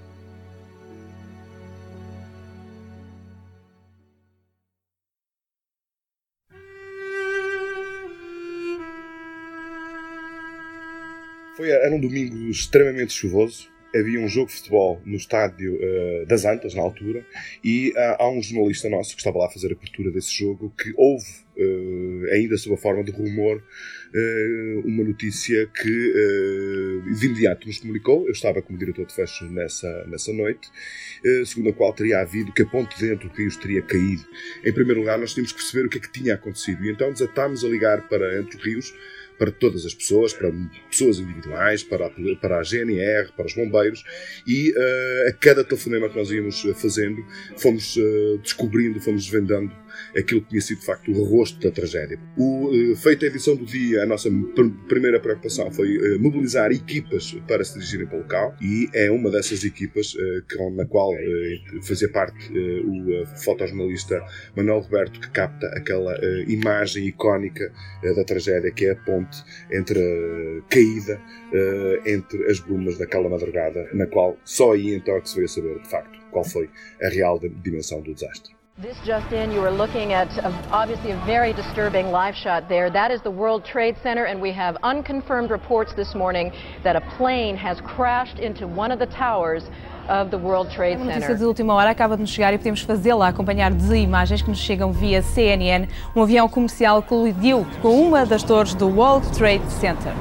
Foi, 11.57 11.71
era 11.71 11.95
um 11.95 12.01
domingo 12.01 12.51
extremamente 12.51 13.13
chuvoso, 13.13 13.69
havia 13.95 14.21
um 14.21 14.29
jogo 14.29 14.49
de 14.49 14.57
futebol 14.57 15.01
no 15.05 15.17
estádio 15.17 15.77
uh, 15.77 16.27
das 16.27 16.45
Antas, 16.45 16.75
na 16.75 16.83
altura, 16.83 17.25
e 17.63 17.93
uh, 17.93 18.17
há 18.19 18.29
um 18.29 18.43
jornalista 18.43 18.89
nosso 18.89 19.15
que 19.15 19.21
estava 19.21 19.39
lá 19.39 19.47
a 19.47 19.51
fazer 19.51 19.73
a 19.73 19.75
cobertura 19.75 20.11
desse 20.11 20.33
jogo 20.37 20.73
que 20.77 20.93
houve, 20.97 21.31
uh, 21.57 22.33
ainda 22.33 22.57
sob 22.57 22.75
a 22.75 22.79
forma 22.79 23.05
de 23.05 23.13
rumor, 23.13 23.63
uma 24.85 25.03
notícia 25.03 25.69
que 25.75 26.15
de 27.19 27.27
imediato 27.27 27.67
nos 27.67 27.79
comunicou. 27.79 28.27
Eu 28.27 28.31
estava 28.31 28.63
como 28.63 28.79
diretor 28.79 29.05
de 29.07 29.13
fecho 29.13 29.45
nessa, 29.47 30.07
nessa 30.07 30.33
noite, 30.33 30.71
segundo 31.45 31.71
a 31.71 31.73
qual 31.73 31.93
teria 31.93 32.21
havido 32.21 32.53
que 32.53 32.63
a 32.63 32.67
ponte 32.67 32.97
dentro 33.01 33.29
do 33.29 33.35
Rios 33.35 33.57
teria 33.57 33.83
caído. 33.83 34.25
Em 34.65 34.73
primeiro 34.73 35.01
lugar, 35.01 35.19
nós 35.19 35.35
tínhamos 35.35 35.51
que 35.51 35.59
perceber 35.59 35.87
o 35.87 35.91
que 35.91 35.99
é 35.99 36.01
que 36.01 36.13
tinha 36.13 36.35
acontecido, 36.35 36.85
e 36.85 36.93
então 36.93 37.13
desatámos 37.13 37.65
a 37.65 37.69
ligar 37.69 38.09
para 38.09 38.39
Entre 38.39 38.57
Rios 38.63 38.95
para 39.38 39.50
todas 39.50 39.85
as 39.85 39.95
pessoas, 39.95 40.33
para 40.33 40.53
pessoas 40.88 41.19
individuais, 41.19 41.83
para 41.83 42.07
a, 42.07 42.11
para 42.41 42.59
a 42.59 42.62
GNR, 42.62 43.33
para 43.37 43.47
os 43.47 43.55
bombeiros, 43.55 44.05
e 44.47 44.71
uh, 44.71 45.29
a 45.29 45.33
cada 45.33 45.64
telefonema 45.64 46.09
que 46.09 46.17
nós 46.17 46.31
íamos 46.31 46.62
fazendo, 46.81 47.25
fomos 47.57 47.97
uh, 47.97 48.38
descobrindo, 48.38 49.00
fomos 49.00 49.25
desvendando 49.25 49.84
aquilo 50.17 50.43
que 50.43 50.51
tinha 50.51 50.61
sido 50.61 50.81
de 50.81 50.87
facto 50.87 51.11
o 51.11 51.25
rosto 51.25 51.61
da 51.61 51.71
tragédia. 51.71 52.19
O, 52.37 52.69
uh, 52.69 52.97
feita 52.97 53.25
a 53.25 53.29
edição 53.29 53.57
do 53.57 53.65
dia, 53.65 54.03
a 54.03 54.07
nossa 54.07 54.31
pr 54.31 54.65
primeira 54.89 55.21
preocupação 55.21 55.71
foi 55.71 55.97
uh, 55.97 56.21
mobilizar 56.21 56.71
equipas 56.71 57.37
para 57.47 57.65
se 57.65 57.75
dirigirem 57.75 58.07
para 58.07 58.19
o 58.19 58.23
local 58.23 58.55
e 58.61 58.89
é 58.93 59.11
uma 59.11 59.31
dessas 59.31 59.65
equipas 59.65 60.15
uh, 60.15 60.71
na 60.75 60.85
qual 60.87 61.13
fazia 61.83 62.09
parte 62.09 62.35
o 62.85 63.27
fotojornalista 63.45 64.21
Manuel 64.57 64.81
Roberto 64.81 65.21
que 65.21 65.31
capta 65.31 65.67
aquela 65.69 66.15
imagem 66.47 67.07
icónica 67.07 67.73
da 68.03 68.25
tragédia 68.25 68.71
que 68.71 68.87
é 68.87 68.93
a 68.93 68.97
ponte 68.97 69.43
entre 69.71 69.99
a 70.01 70.69
caída 70.69 71.21
entre 72.07 72.45
as 72.51 72.61
brumas 72.61 72.99
daquela 72.99 73.29
madrugada 73.29 73.89
na 73.93 74.07
qual 74.07 74.37
só 74.45 74.73
aí 74.73 74.95
então 74.95 75.17
é 75.17 75.21
que 75.21 75.29
se 75.29 75.37
veio 75.37 75.49
saber 75.49 75.81
de 75.81 75.89
facto 75.89 76.19
qual 76.35 76.45
foi 76.45 76.69
a 77.01 77.09
real 77.09 77.39
dimensão 77.39 78.01
do 78.03 78.13
desastre. 78.13 78.55
This 78.76 78.97
just 79.07 79.33
in, 79.33 79.52
you 79.52 79.61
are 79.61 79.71
looking 79.71 80.12
at 80.12 80.26
a, 80.38 80.49
obviously 80.73 81.12
a 81.12 81.16
very 81.25 81.52
disturbing 81.52 82.11
live 82.11 82.35
shot 82.35 82.69
there. 82.69 82.90
That 82.90 83.12
is 83.12 83.23
the 83.23 83.31
World 83.31 83.64
Trade 83.64 83.95
Center, 84.02 84.25
and 84.25 84.43
we 84.43 84.50
have 84.50 84.76
unconfirmed 84.83 85.52
reports 85.52 85.93
this 85.95 86.12
morning 86.12 86.50
that 86.83 86.97
a 86.97 87.00
plane 87.16 87.57
has 87.57 87.81
crashed 87.81 88.40
into 88.40 88.66
one 88.66 88.90
of 88.90 88.99
the 88.99 89.07
towers 89.07 89.62
of 90.09 90.33
the 90.33 90.38
World 90.38 90.73
Trade 90.73 90.99
Center. 90.99 91.12
A 91.12 91.14
notícia 91.21 91.37
de 91.37 91.45
última 91.45 91.73
hora 91.73 91.90
acaba 91.90 92.16
de 92.16 92.23
nos 92.23 92.31
chegar 92.31 92.52
e 92.52 92.59
podemos 92.59 92.81
fazê-la 92.81 93.28
acompanhar 93.28 93.71
de 93.71 93.95
imagens 93.95 94.43
que 94.43 94.50
nos 94.50 94.59
chegam 94.59 94.90
via 94.90 95.23
CNN. 95.23 95.87
Um 96.16 96.23
avião 96.23 96.49
comercial 96.49 97.00
colidiu 97.00 97.64
com 97.81 98.02
uma 98.02 98.26
das 98.26 98.43
torres 98.43 98.75
do 98.75 98.88
World 98.88 99.31
Trade 99.38 99.71
Center. 99.71 100.12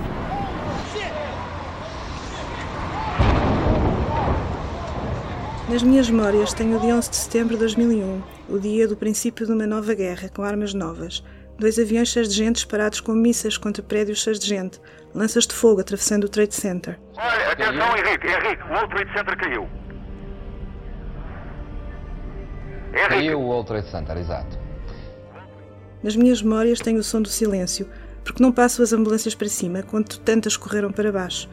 Nas 5.68 5.82
minhas 5.82 6.08
memórias 6.08 6.54
tenho 6.54 6.78
o 6.78 6.80
de 6.80 6.94
11 6.94 7.10
de 7.10 7.16
setembro 7.16 7.56
de 7.56 7.62
2001, 7.62 8.22
o 8.54 8.60
dia 8.60 8.88
do 8.88 8.96
princípio 8.96 9.48
de 9.48 9.52
uma 9.52 9.66
nova 9.66 9.96
guerra, 9.96 10.30
com 10.30 10.44
armas 10.44 10.76
novas. 10.76 11.24
Dois 11.58 11.80
aviões 11.80 12.10
cheios 12.10 12.30
de 12.30 12.36
gente 12.36 12.58
disparados 12.58 13.02
com 13.02 13.12
missas 13.14 13.58
contra 13.58 13.82
prédios 13.82 14.22
cheios 14.22 14.38
de 14.38 14.46
gente, 14.48 14.80
lanças 15.12 15.48
de 15.48 15.56
fogo 15.56 15.82
atravessando 15.82 16.26
o 16.26 16.30
Trade 16.30 16.54
Center. 16.54 17.00
Olha, 17.18 17.52
atenção 17.52 17.98
Henrique, 17.98 18.28
Henrique, 18.28 18.64
o 18.64 18.74
World 18.74 18.94
Trade 18.94 19.12
Center 19.12 19.38
caiu. 19.38 19.70
Henrique. 22.94 23.10
Caiu 23.10 23.40
o 23.40 23.44
World 23.44 23.68
Trade 23.68 23.90
Center, 23.90 24.18
exato. 24.18 24.60
Nas 26.04 26.16
minhas 26.16 26.44
memórias 26.44 26.80
tenho 26.80 27.00
o 27.00 27.04
som 27.04 27.24
do 27.24 27.30
silêncio, 27.30 27.90
porque 28.24 28.44
não 28.44 28.52
passo 28.52 28.84
as 28.84 28.94
ambulâncias 28.94 29.34
para 29.34 29.50
cima, 29.50 29.82
quando 29.82 30.20
tantas 30.20 30.56
correram 30.56 30.92
para 30.92 31.12
baixo. 31.12 31.50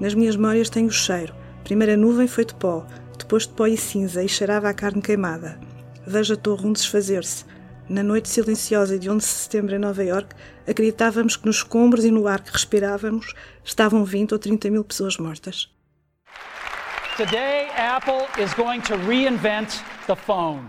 Nas 0.00 0.14
minhas 0.14 0.36
memórias 0.36 0.70
tenho 0.70 0.86
o 0.86 0.90
cheiro. 0.90 1.34
A 1.60 1.62
primeira 1.62 1.94
nuvem 1.94 2.26
foi 2.26 2.46
de 2.46 2.54
pó, 2.54 2.86
depois 3.18 3.46
de 3.46 3.52
pó 3.52 3.66
e 3.66 3.76
cinza, 3.76 4.24
e 4.24 4.28
cheirava 4.30 4.70
a 4.70 4.74
carne 4.74 5.02
queimada. 5.02 5.60
Vejo 6.06 6.34
a 6.34 6.36
torre 6.36 6.66
um 6.66 6.72
desfazer-se. 6.72 7.44
Na 7.88 8.02
noite 8.02 8.28
silenciosa 8.28 8.98
de 8.98 9.08
11 9.08 9.18
de 9.18 9.32
setembro 9.32 9.74
em 9.74 9.78
Nova 9.78 10.02
York, 10.02 10.34
acreditávamos 10.66 11.36
que 11.36 11.46
nos 11.46 11.56
escombros 11.56 12.04
e 12.04 12.10
no 12.10 12.26
ar 12.26 12.40
que 12.40 12.50
respirávamos 12.50 13.34
estavam 13.64 14.04
20 14.04 14.32
ou 14.32 14.38
30 14.38 14.70
mil 14.70 14.84
pessoas 14.84 15.16
mortas. 15.18 15.70
Today, 17.16 17.68
Apple 17.76 18.26
is 18.42 18.52
going 18.54 18.80
to 18.80 18.96
reinvent 19.06 19.82
the 20.06 20.16
phone. 20.16 20.68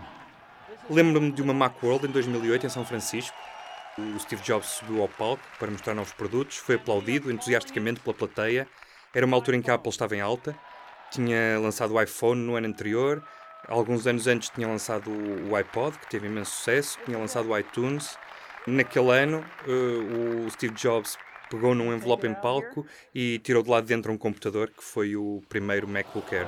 Lembro-me 0.89 1.31
de 1.31 1.41
uma 1.41 1.53
Macworld 1.53 2.07
em 2.07 2.11
2008 2.11 2.65
em 2.65 2.69
São 2.69 2.85
Francisco. 2.85 3.35
O 3.97 4.19
Steve 4.19 4.41
Jobs 4.43 4.67
subiu 4.67 5.01
ao 5.01 5.07
palco 5.07 5.43
para 5.57 5.71
mostrar 5.71 5.93
novos 5.93 6.13
produtos, 6.13 6.57
foi 6.57 6.75
aplaudido 6.75 7.31
entusiasticamente 7.31 8.01
pela 8.01 8.13
plateia. 8.13 8.67
Era 9.13 9.25
uma 9.25 9.37
altura 9.37 9.57
em 9.57 9.61
que 9.61 9.71
a 9.71 9.75
Apple 9.75 9.89
estava 9.89 10.15
em 10.15 10.21
alta 10.21 10.55
tinha 11.13 11.59
lançado 11.59 11.93
o 11.93 12.01
iPhone 12.01 12.41
no 12.41 12.55
ano 12.55 12.67
anterior, 12.67 13.23
alguns 13.67 14.05
anos 14.07 14.27
antes 14.27 14.49
tinha 14.49 14.67
lançado 14.67 15.09
o 15.49 15.55
iPod, 15.55 15.97
que 15.97 16.09
teve 16.09 16.27
imenso 16.27 16.51
sucesso, 16.51 16.99
tinha 17.05 17.17
lançado 17.17 17.49
o 17.49 17.57
iTunes. 17.57 18.17
Naquele 18.65 19.11
ano, 19.11 19.43
uh, 19.67 20.45
o 20.45 20.49
Steve 20.51 20.73
Jobs 20.75 21.17
pegou 21.49 21.75
num 21.75 21.93
envelope 21.93 22.25
em 22.25 22.33
palco 22.33 22.85
e 23.13 23.39
tirou 23.39 23.61
de 23.61 23.69
lá 23.69 23.81
de 23.81 23.87
dentro 23.87 24.11
um 24.11 24.17
computador 24.17 24.69
que 24.69 24.83
foi 24.83 25.15
o 25.15 25.41
primeiro 25.49 25.87
MacBook 25.87 26.33
Air. 26.33 26.47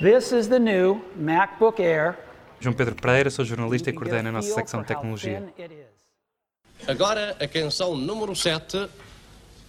This 0.00 0.32
is 0.32 0.46
the 0.48 0.58
new 0.58 1.02
MacBook 1.16 1.82
Air. 1.82 2.16
João 2.60 2.74
Pedro 2.74 2.94
Pereira, 2.94 3.30
sou 3.30 3.44
jornalista 3.44 3.90
e 3.90 3.92
coordeno 3.92 4.28
a 4.28 4.32
nossa 4.32 4.52
secção 4.52 4.82
de 4.82 4.88
tecnologia. 4.88 5.42
Agora 6.86 7.36
a 7.40 7.48
canção 7.48 7.96
número 7.96 8.36
7, 8.36 8.88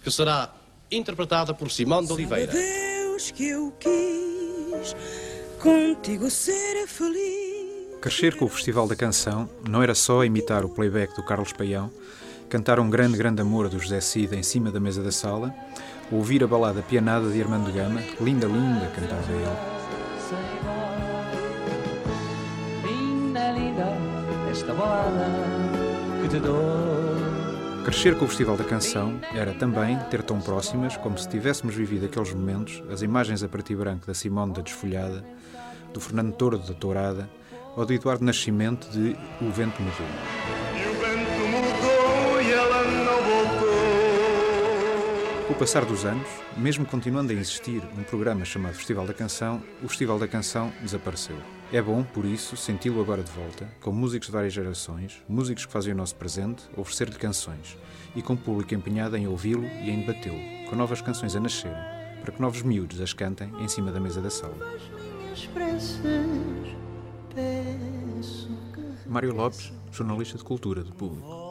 que 0.02 0.10
será 0.10 0.54
interpretada 0.90 1.54
por 1.54 1.70
Simão 1.70 2.04
de 2.04 2.12
Oliveira. 2.12 2.52
Deus 2.52 3.30
que 3.30 3.48
eu 3.48 3.72
quis 3.80 4.37
contigo 5.60 6.30
ser 6.30 6.86
feliz. 6.86 7.98
Crescer 8.00 8.36
com 8.36 8.44
o 8.44 8.48
Festival 8.48 8.86
da 8.86 8.94
Canção 8.94 9.48
não 9.68 9.82
era 9.82 9.94
só 9.94 10.24
imitar 10.24 10.64
o 10.64 10.68
playback 10.68 11.16
do 11.16 11.24
Carlos 11.24 11.52
Paião, 11.52 11.90
cantar 12.48 12.78
um 12.78 12.88
grande, 12.88 13.18
grande 13.18 13.42
amor 13.42 13.68
do 13.68 13.78
José 13.78 14.00
Cida 14.00 14.36
em 14.36 14.42
cima 14.42 14.70
da 14.70 14.78
mesa 14.78 15.02
da 15.02 15.10
sala, 15.10 15.52
ouvir 16.10 16.42
a 16.44 16.46
balada 16.46 16.80
pianada 16.82 17.28
de 17.30 17.42
Armando 17.42 17.72
Gama, 17.72 18.00
linda, 18.20 18.46
linda, 18.46 18.90
cantava 18.94 19.32
ele. 19.32 19.78
Linda, 22.84 23.50
linda, 23.52 23.86
esta 24.50 24.72
balada 24.72 25.26
que 26.22 26.28
te 26.28 26.40
dou. 26.40 26.97
Crescer 27.88 28.18
com 28.18 28.26
o 28.26 28.28
Festival 28.28 28.54
da 28.54 28.64
Canção 28.64 29.18
era 29.34 29.54
também 29.54 29.98
ter 30.10 30.22
tão 30.22 30.38
próximas 30.42 30.94
como 30.98 31.16
se 31.16 31.26
tivéssemos 31.26 31.74
vivido 31.74 32.04
aqueles 32.04 32.34
momentos 32.34 32.82
as 32.92 33.00
imagens 33.00 33.42
a 33.42 33.48
preto 33.48 33.72
e 33.72 33.76
branco 33.76 34.06
da 34.06 34.12
Simone 34.12 34.52
da 34.52 34.60
Desfolhada, 34.60 35.24
do 35.94 35.98
Fernando 35.98 36.34
Tordo 36.34 36.66
da 36.66 36.74
Tourada 36.74 37.30
ou 37.74 37.86
do 37.86 37.94
Eduardo 37.94 38.26
Nascimento 38.26 38.90
de 38.90 39.16
O 39.40 39.50
Vento 39.50 39.80
Mudou. 39.80 40.37
Com 45.48 45.54
o 45.54 45.56
passar 45.56 45.82
dos 45.86 46.04
anos, 46.04 46.28
mesmo 46.58 46.84
continuando 46.84 47.32
a 47.32 47.34
existir 47.34 47.82
um 47.98 48.02
programa 48.02 48.44
chamado 48.44 48.74
Festival 48.74 49.06
da 49.06 49.14
Canção, 49.14 49.62
o 49.82 49.88
Festival 49.88 50.18
da 50.18 50.28
Canção 50.28 50.70
desapareceu. 50.82 51.38
É 51.72 51.80
bom, 51.80 52.04
por 52.04 52.26
isso, 52.26 52.54
senti-lo 52.54 53.00
agora 53.00 53.22
de 53.22 53.32
volta, 53.32 53.66
com 53.80 53.90
músicos 53.90 54.26
de 54.26 54.32
várias 54.34 54.52
gerações, 54.52 55.22
músicos 55.26 55.64
que 55.64 55.72
fazem 55.72 55.94
o 55.94 55.96
nosso 55.96 56.16
presente, 56.16 56.64
oferecer-lhe 56.76 57.16
canções, 57.16 57.78
e 58.14 58.20
com 58.20 58.36
público 58.36 58.74
empenhado 58.74 59.16
em 59.16 59.26
ouvi-lo 59.26 59.64
e 59.64 59.88
em 59.88 60.00
debatê-lo, 60.00 60.68
com 60.68 60.76
novas 60.76 61.00
canções 61.00 61.34
a 61.34 61.40
nascerem, 61.40 61.82
para 62.20 62.30
que 62.30 62.42
novos 62.42 62.60
miúdos 62.60 63.00
as 63.00 63.14
cantem 63.14 63.50
em 63.58 63.68
cima 63.68 63.90
da 63.90 63.98
mesa 63.98 64.20
da 64.20 64.28
sala. 64.28 64.54
Mário 69.06 69.34
Lopes, 69.34 69.72
jornalista 69.90 70.36
de 70.36 70.44
cultura 70.44 70.84
do 70.84 70.92
público. 70.92 71.47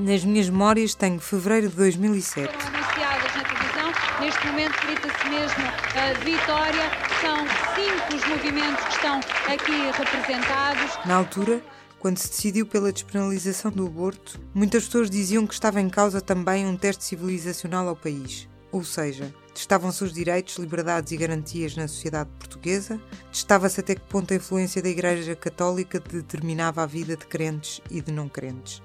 Nas 0.00 0.24
minhas 0.24 0.48
memórias 0.48 0.94
tenho 0.94 1.20
fevereiro 1.20 1.68
de 1.68 1.76
2007. 1.76 2.48
Anunciadas 2.48 3.34
na 3.36 3.44
televisão, 3.44 3.92
neste 4.18 4.46
momento 4.46 4.86
grita-se 4.86 5.28
mesmo 5.28 5.62
uh, 5.62 6.24
vitória 6.24 6.90
são 7.20 7.36
cinco 7.74 8.16
os 8.16 8.26
movimentos 8.26 8.82
que 8.82 8.92
estão 8.92 9.20
aqui 9.46 9.98
representados. 9.98 10.98
Na 11.04 11.16
altura, 11.16 11.62
quando 11.98 12.16
se 12.16 12.30
decidiu 12.30 12.64
pela 12.64 12.90
despenalização 12.90 13.70
do 13.70 13.86
aborto, 13.86 14.40
muitas 14.54 14.86
pessoas 14.86 15.10
diziam 15.10 15.46
que 15.46 15.52
estava 15.52 15.82
em 15.82 15.90
causa 15.90 16.22
também 16.22 16.66
um 16.66 16.78
teste 16.78 17.04
civilizacional 17.04 17.86
ao 17.86 17.94
país. 17.94 18.48
Ou 18.72 18.82
seja, 18.82 19.34
testavam-se 19.52 20.02
os 20.02 20.14
direitos, 20.14 20.56
liberdades 20.56 21.12
e 21.12 21.16
garantias 21.18 21.76
na 21.76 21.86
sociedade 21.86 22.30
portuguesa, 22.38 22.98
testava-se 23.30 23.80
até 23.80 23.94
que 23.94 24.08
ponto 24.08 24.32
a 24.32 24.36
influência 24.36 24.80
da 24.80 24.88
Igreja 24.88 25.36
Católica 25.36 26.00
determinava 26.00 26.82
a 26.82 26.86
vida 26.86 27.18
de 27.18 27.26
crentes 27.26 27.82
e 27.90 28.00
de 28.00 28.10
não 28.10 28.30
crentes. 28.30 28.80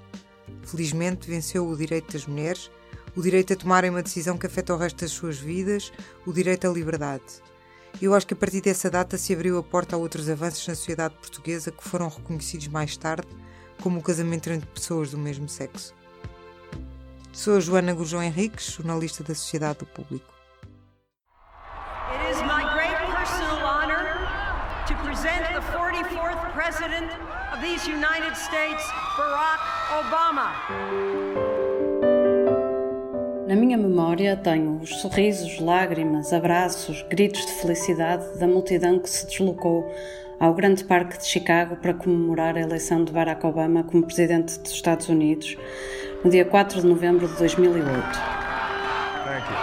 Felizmente 0.62 1.28
venceu 1.28 1.66
o 1.66 1.76
direito 1.76 2.12
das 2.12 2.26
mulheres, 2.26 2.70
o 3.16 3.22
direito 3.22 3.52
a 3.52 3.56
tomarem 3.56 3.90
uma 3.90 4.02
decisão 4.02 4.36
que 4.36 4.46
afeta 4.46 4.74
o 4.74 4.76
resto 4.76 5.00
das 5.00 5.10
suas 5.10 5.38
vidas, 5.38 5.92
o 6.26 6.32
direito 6.32 6.66
à 6.66 6.70
liberdade. 6.70 7.24
Eu 8.00 8.14
acho 8.14 8.26
que 8.26 8.34
a 8.34 8.36
partir 8.36 8.60
dessa 8.60 8.90
data 8.90 9.16
se 9.16 9.32
abriu 9.32 9.58
a 9.58 9.62
porta 9.62 9.96
a 9.96 9.98
outros 9.98 10.28
avanços 10.28 10.68
na 10.68 10.74
sociedade 10.74 11.14
portuguesa 11.14 11.70
que 11.70 11.82
foram 11.82 12.08
reconhecidos 12.08 12.68
mais 12.68 12.94
tarde, 12.96 13.26
como 13.80 14.00
o 14.00 14.02
casamento 14.02 14.50
entre 14.50 14.66
pessoas 14.66 15.10
do 15.10 15.18
mesmo 15.18 15.48
sexo. 15.48 15.94
Sou 17.32 17.56
a 17.56 17.60
Joana 17.60 17.94
Gurjão 17.94 18.22
Henriques, 18.22 18.72
jornalista 18.72 19.24
da 19.24 19.34
Sociedade 19.34 19.78
do 19.78 19.86
Público. 19.86 20.34
It 22.12 22.30
is 22.30 22.40
my 22.42 22.62
great 22.74 22.96
personal 23.14 23.64
honor 23.64 24.04
to 24.86 24.94
present 25.04 25.42
the 25.54 25.60
44th 25.72 26.52
President 26.52 27.35
of 27.56 27.62
these 27.62 27.88
United 27.88 28.36
States, 28.36 28.84
Barack 29.16 29.62
Obama. 30.00 30.52
Na 33.46 33.54
minha 33.54 33.78
memória 33.78 34.36
tenho 34.36 34.78
os 34.82 35.00
sorrisos, 35.00 35.58
lágrimas, 35.60 36.32
abraços, 36.32 37.02
gritos 37.08 37.44
de 37.46 37.52
felicidade 37.60 38.38
da 38.38 38.46
multidão 38.46 38.98
que 38.98 39.08
se 39.08 39.26
deslocou 39.26 39.90
ao 40.38 40.52
Grande 40.52 40.84
Parque 40.84 41.18
de 41.18 41.26
Chicago 41.26 41.76
para 41.76 41.94
comemorar 41.94 42.56
a 42.56 42.60
eleição 42.60 43.04
de 43.04 43.12
Barack 43.12 43.46
Obama 43.46 43.84
como 43.84 44.04
presidente 44.04 44.58
dos 44.58 44.72
Estados 44.72 45.08
Unidos 45.08 45.56
no 46.24 46.30
dia 46.30 46.44
4 46.44 46.80
de 46.80 46.86
novembro 46.86 47.26
de 47.26 47.34
2008. 47.36 47.86
Thank 49.24 49.48
you. 49.50 49.56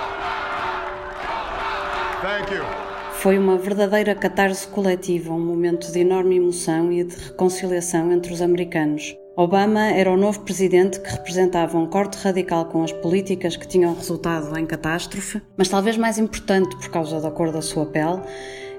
Thank 2.22 2.52
you. 2.54 2.93
Foi 3.24 3.39
uma 3.39 3.58
verdadeira 3.58 4.13
catarse 4.13 4.68
coletiva, 4.68 5.34
um 5.34 5.39
momento 5.39 5.89
de 5.89 6.00
enorme 6.00 6.36
emoção 6.36 6.92
e 6.92 7.06
de 7.06 7.15
reconciliação 7.15 8.12
entre 8.12 8.34
os 8.34 8.42
americanos. 8.42 9.15
Obama 9.38 9.80
era 9.80 10.12
o 10.12 10.18
novo 10.18 10.42
presidente 10.42 11.00
que 11.00 11.10
representava 11.10 11.77
um 11.77 11.88
corte 11.88 12.18
radical 12.18 12.65
com 12.65 12.84
as 12.84 12.92
políticas 12.92 13.56
que 13.56 13.65
tinham 13.65 13.96
resultado 13.96 14.60
em 14.60 14.65
catástrofe, 14.65 15.42
mas 15.56 15.70
talvez 15.70 15.96
mais 15.96 16.18
importante 16.18 16.75
por 16.75 16.89
causa 16.89 17.22
da 17.22 17.32
cor 17.32 17.50
da 17.53 17.62
sua 17.62 17.86
pele, 17.86 18.20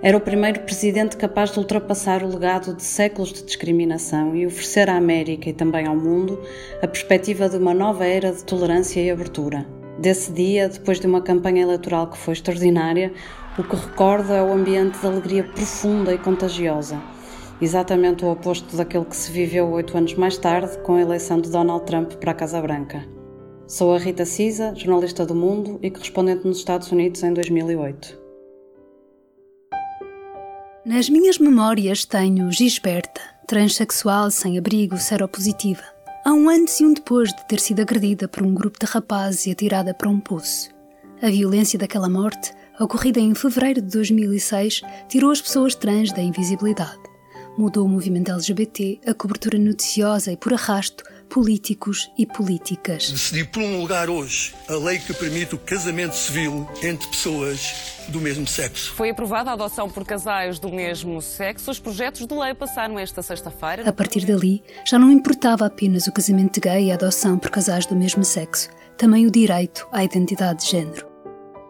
era 0.03 0.15
o 0.15 0.21
primeiro 0.21 0.61
presidente 0.61 1.17
capaz 1.17 1.51
de 1.51 1.59
ultrapassar 1.59 2.23
o 2.23 2.29
legado 2.29 2.77
de 2.77 2.83
séculos 2.83 3.33
de 3.33 3.45
discriminação 3.45 4.37
e 4.37 4.45
oferecer 4.45 4.91
à 4.91 4.97
América 4.99 5.49
e 5.49 5.55
também 5.55 5.87
ao 5.87 5.97
mundo 5.97 6.39
a 6.83 6.87
perspectiva 6.87 7.49
de 7.49 7.57
uma 7.57 7.73
nova 7.73 8.05
era 8.05 8.31
de 8.31 8.45
tolerância 8.45 9.01
e 9.01 9.11
abertura. 9.11 9.65
Desse 9.99 10.33
dia, 10.33 10.69
depois 10.69 10.99
de 10.99 11.07
uma 11.07 11.23
campanha 11.23 11.63
eleitoral 11.63 12.11
que 12.11 12.19
foi 12.19 12.35
extraordinária, 12.35 13.13
o 13.59 13.63
que 13.63 13.77
recordo 13.77 14.33
é 14.33 14.43
o 14.43 14.53
ambiente 14.53 14.99
de 14.99 15.07
alegria 15.07 15.45
profunda 15.45 16.13
e 16.13 16.19
contagiosa 16.19 17.01
exatamente 17.61 18.25
o 18.25 18.31
oposto 18.31 18.77
daquele 18.77 19.05
que 19.05 19.17
se 19.17 19.31
viveu 19.31 19.71
oito 19.71 19.97
anos 19.97 20.15
mais 20.15 20.37
tarde 20.37 20.77
com 20.79 20.97
a 20.97 21.01
eleição 21.01 21.41
de 21.41 21.51
Donald 21.51 21.85
Trump 21.87 22.13
para 22.15 22.33
a 22.33 22.35
Casa 22.35 22.61
Branca. 22.61 23.05
Sou 23.67 23.95
a 23.95 23.99
Rita 23.99 24.25
Cisa, 24.25 24.75
jornalista 24.75 25.25
do 25.25 25.35
Mundo 25.35 25.79
e 25.83 25.91
correspondente 25.91 26.47
nos 26.47 26.59
Estados 26.59 26.91
Unidos 26.93 27.23
em 27.23 27.33
2008. 27.33 28.23
Nas 30.85 31.09
minhas 31.09 31.39
memórias 31.39 32.05
tenho 32.05 32.53
Gisberta, 32.53 33.21
transexual 33.47 34.31
sem 34.31 34.59
abrigo, 34.59 34.99
seropositiva. 34.99 35.83
Há 36.27 36.33
um 36.33 36.49
antes 36.49 36.81
e 36.81 36.85
um 36.85 36.93
depois 36.93 37.31
de 37.31 37.49
ter 37.49 37.59
sido 37.59 37.81
agredida 37.81 38.29
por 38.29 38.43
um 38.43 38.53
grupo 38.53 38.79
de 38.79 38.87
rapazes 38.87 39.47
e 39.47 39.51
atirada 39.51 39.95
para 39.95 40.09
um 40.09 40.21
poço. 40.21 40.71
A 41.23 41.31
violência 41.31 41.79
daquela 41.79 42.09
morte, 42.09 42.53
ocorrida 42.79 43.21
em 43.21 43.35
fevereiro 43.35 43.81
de 43.81 43.89
2006, 43.89 44.83
tirou 45.09 45.31
as 45.31 45.41
pessoas 45.41 45.75
trans 45.75 46.13
da 46.13 46.23
invisibilidade 46.23 47.15
mudou 47.57 47.85
o 47.85 47.89
movimento 47.89 48.31
LGBT, 48.31 49.01
a 49.07 49.15
cobertura 49.15 49.59
noticiosa 49.59 50.33
e, 50.33 50.37
por 50.37 50.53
arrasto, 50.53 51.05
políticos 51.29 52.11
e 52.19 52.27
políticas. 52.27 53.11
Decidi 53.11 53.45
promulgar 53.45 54.11
hoje 54.11 54.55
a 54.69 54.75
lei 54.75 54.99
que 54.99 55.13
permite 55.15 55.55
o 55.55 55.59
casamento 55.59 56.15
civil 56.15 56.69
entre 56.83 57.09
pessoas 57.09 57.95
do 58.09 58.21
mesmo 58.21 58.47
sexo. 58.47 58.93
Foi 58.93 59.11
aprovada 59.11 59.51
a 59.51 59.55
adoção 59.55 59.89
por 59.89 60.05
casais 60.05 60.59
do 60.59 60.71
mesmo 60.71 61.21
sexo. 61.23 61.71
Os 61.71 61.79
projetos 61.79 62.27
de 62.27 62.35
lei 62.35 62.55
passaram 62.55 62.99
esta 62.99 63.23
sexta-feira. 63.23 63.89
A 63.89 63.93
partir 63.93 64.25
dali, 64.27 64.63
já 64.87 64.99
não 64.99 65.11
importava 65.11 65.67
apenas 65.67 66.07
o 66.07 66.13
casamento 66.13 66.61
gay 66.61 66.87
e 66.87 66.93
a 66.93 66.95
adoção 66.95 67.39
por 67.39 67.51
casais 67.51 67.87
do 67.87 67.97
mesmo 67.97 68.25
sexo, 68.25 68.69
também 68.97 69.27
o 69.27 69.31
direito 69.31 69.87
à 69.91 70.05
identidade 70.05 70.65
de 70.65 70.71
género. 70.71 71.14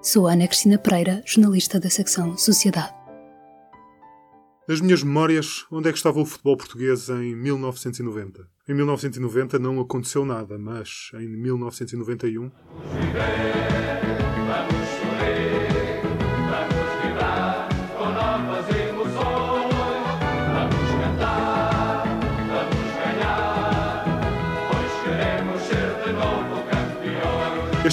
Sou 0.05 0.27
Ana 0.27 0.47
Cristina 0.47 0.77
Pereira, 0.77 1.23
jornalista 1.25 1.81
da 1.81 1.89
secção 1.89 2.37
Sociedade. 2.37 2.93
Nas 4.69 4.79
minhas 4.83 5.03
memórias, 5.03 5.65
onde 5.73 5.89
é 5.89 5.93
que 5.93 5.97
estava 5.97 6.21
o 6.21 6.27
futebol 6.27 6.59
português 6.59 7.09
em 7.09 7.35
1990? 7.35 8.47
Em 8.69 8.75
1990 8.75 9.59
não 9.59 9.81
aconteceu 9.81 10.27
nada, 10.27 10.59
mas 10.59 11.11
em 11.15 11.27
1991. 11.27 12.51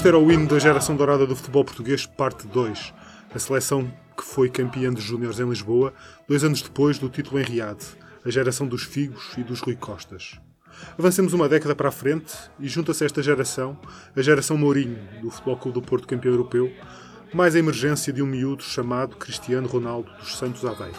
Este 0.01 0.07
era 0.07 0.17
o 0.17 0.31
hino 0.31 0.47
da 0.47 0.57
geração 0.57 0.95
dourada 0.95 1.27
do 1.27 1.35
futebol 1.35 1.63
português, 1.63 2.07
parte 2.07 2.47
2. 2.47 2.91
A 3.35 3.37
seleção 3.37 3.83
que 4.17 4.23
foi 4.23 4.49
campeã 4.49 4.91
dos 4.91 5.03
Júniores 5.03 5.39
em 5.39 5.47
Lisboa, 5.47 5.93
dois 6.27 6.43
anos 6.43 6.63
depois 6.63 6.97
do 6.97 7.07
título 7.07 7.39
em 7.39 7.43
Riad, 7.43 7.77
a 8.25 8.29
geração 8.31 8.67
dos 8.67 8.81
Figos 8.81 9.31
e 9.37 9.43
dos 9.43 9.59
Rui 9.59 9.75
Costas. 9.75 10.39
Avancemos 10.97 11.33
uma 11.33 11.47
década 11.47 11.75
para 11.75 11.89
a 11.89 11.91
frente 11.91 12.33
e 12.59 12.67
junta-se 12.67 13.05
esta 13.05 13.21
geração, 13.21 13.77
a 14.15 14.21
geração 14.23 14.57
Mourinho, 14.57 14.97
do 15.21 15.29
Futebol 15.29 15.57
Clube 15.57 15.79
do 15.79 15.85
Porto 15.85 16.07
campeão 16.07 16.31
europeu, 16.31 16.73
mais 17.31 17.55
a 17.55 17.59
emergência 17.59 18.11
de 18.11 18.23
um 18.23 18.25
miúdo 18.25 18.63
chamado 18.63 19.15
Cristiano 19.17 19.67
Ronaldo 19.67 20.11
dos 20.17 20.35
Santos 20.35 20.65
Aveiro. 20.65 20.97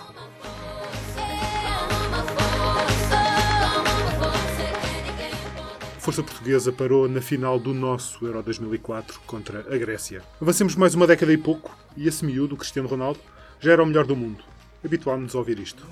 Força 6.02 6.20
Portuguesa 6.20 6.72
parou 6.72 7.08
na 7.08 7.20
final 7.20 7.60
do 7.60 7.72
nosso 7.72 8.26
Euro 8.26 8.42
2004 8.42 9.20
contra 9.24 9.60
a 9.60 9.78
Grécia. 9.78 10.20
Avancemos 10.40 10.74
mais 10.74 10.96
uma 10.96 11.06
década 11.06 11.32
e 11.32 11.36
pouco 11.36 11.78
e 11.96 12.08
esse 12.08 12.24
miúdo, 12.24 12.56
o 12.56 12.58
Cristiano 12.58 12.88
Ronaldo, 12.88 13.20
já 13.60 13.70
era 13.70 13.84
o 13.84 13.86
melhor 13.86 14.04
do 14.04 14.16
mundo. 14.16 14.42
Habituámos-nos 14.84 15.36
a 15.36 15.38
ouvir 15.38 15.60
isto. 15.60 15.86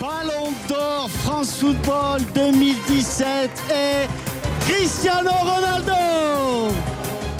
Ballon 0.00 0.52
d'Or 0.68 1.08
France 1.08 1.58
Football 1.58 2.20
2017 2.32 3.72
é 3.72 4.06
Cristiano 4.64 5.32
Ronaldo! 5.32 5.92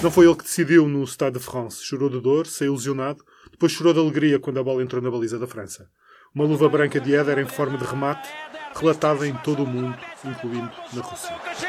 Não 0.03 0.11
foi 0.11 0.27
ele 0.27 0.35
que 0.35 0.43
decidiu 0.43 0.89
no 0.89 1.07
Stade 1.07 1.39
de 1.39 1.45
France. 1.45 1.85
Chorou 1.85 2.11
de 2.11 2.21
dor, 2.21 2.49
saiu 2.49 2.73
lesionado, 2.73 3.25
depois 3.49 3.71
chorou 3.71 3.93
de 3.93 4.01
alegria 4.01 4.41
quando 4.41 4.59
a 4.59 4.65
bola 4.65 4.83
entrou 4.83 5.01
na 5.01 5.09
baliza 5.09 5.39
da 5.39 5.47
França. 5.47 5.89
Uma 6.35 6.47
luva 6.47 6.69
branca 6.69 6.99
de 6.99 7.15
Éder 7.15 7.39
em 7.39 7.47
forma 7.47 7.79
de 7.79 7.85
remate, 7.85 8.29
relatada 8.75 9.25
em 9.25 9.35
todo 9.37 9.63
o 9.63 9.67
mundo, 9.67 9.97
incluindo 10.25 10.73
na 10.93 11.01
Rússia. 11.01 11.68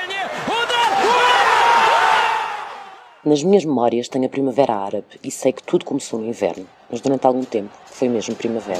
Nas 3.25 3.43
minhas 3.43 3.65
memórias 3.65 4.07
tenho 4.07 4.27
a 4.27 4.29
primavera 4.29 4.73
árabe 4.73 5.19
e 5.21 5.29
sei 5.29 5.51
que 5.51 5.61
tudo 5.61 5.83
começou 5.83 6.17
no 6.17 6.25
inverno, 6.25 6.65
mas 6.89 7.01
durante 7.01 7.27
algum 7.27 7.43
tempo 7.43 7.69
foi 7.85 8.07
mesmo 8.07 8.33
primavera. 8.33 8.79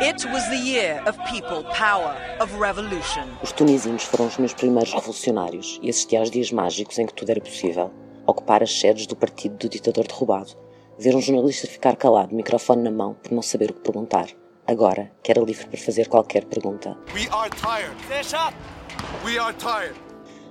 It 0.00 0.24
was 0.28 0.44
the 0.48 0.54
year 0.54 1.02
of 1.08 1.18
people, 1.28 1.64
power, 1.76 2.14
of 2.40 2.56
revolution. 2.56 3.24
Os 3.42 3.50
tunisinos 3.50 4.04
foram 4.04 4.26
os 4.26 4.38
meus 4.38 4.54
primeiros 4.54 4.92
revolucionários 4.92 5.80
e 5.82 5.90
assisti 5.90 6.16
aos 6.16 6.30
dias 6.30 6.52
mágicos 6.52 7.00
em 7.00 7.06
que 7.06 7.14
tudo 7.14 7.30
era 7.30 7.40
possível. 7.40 7.90
Ocupar 8.28 8.62
as 8.62 8.78
sedes 8.78 9.08
do 9.08 9.16
partido 9.16 9.56
do 9.56 9.68
ditador 9.68 10.06
derrubado. 10.06 10.52
Ver 10.96 11.16
um 11.16 11.20
jornalista 11.20 11.66
ficar 11.66 11.96
calado, 11.96 12.32
microfone 12.32 12.84
na 12.84 12.92
mão, 12.92 13.14
por 13.20 13.32
não 13.32 13.42
saber 13.42 13.72
o 13.72 13.74
que 13.74 13.80
perguntar. 13.80 14.28
Agora, 14.68 15.10
que 15.20 15.32
era 15.32 15.42
livre 15.42 15.66
para 15.66 15.80
fazer 15.80 16.06
qualquer 16.06 16.44
pergunta. 16.44 16.96
We 17.12 17.26
are 17.32 17.50
tired. 17.50 17.96
We 19.24 19.36
are 19.36 19.52
tired. 19.54 19.98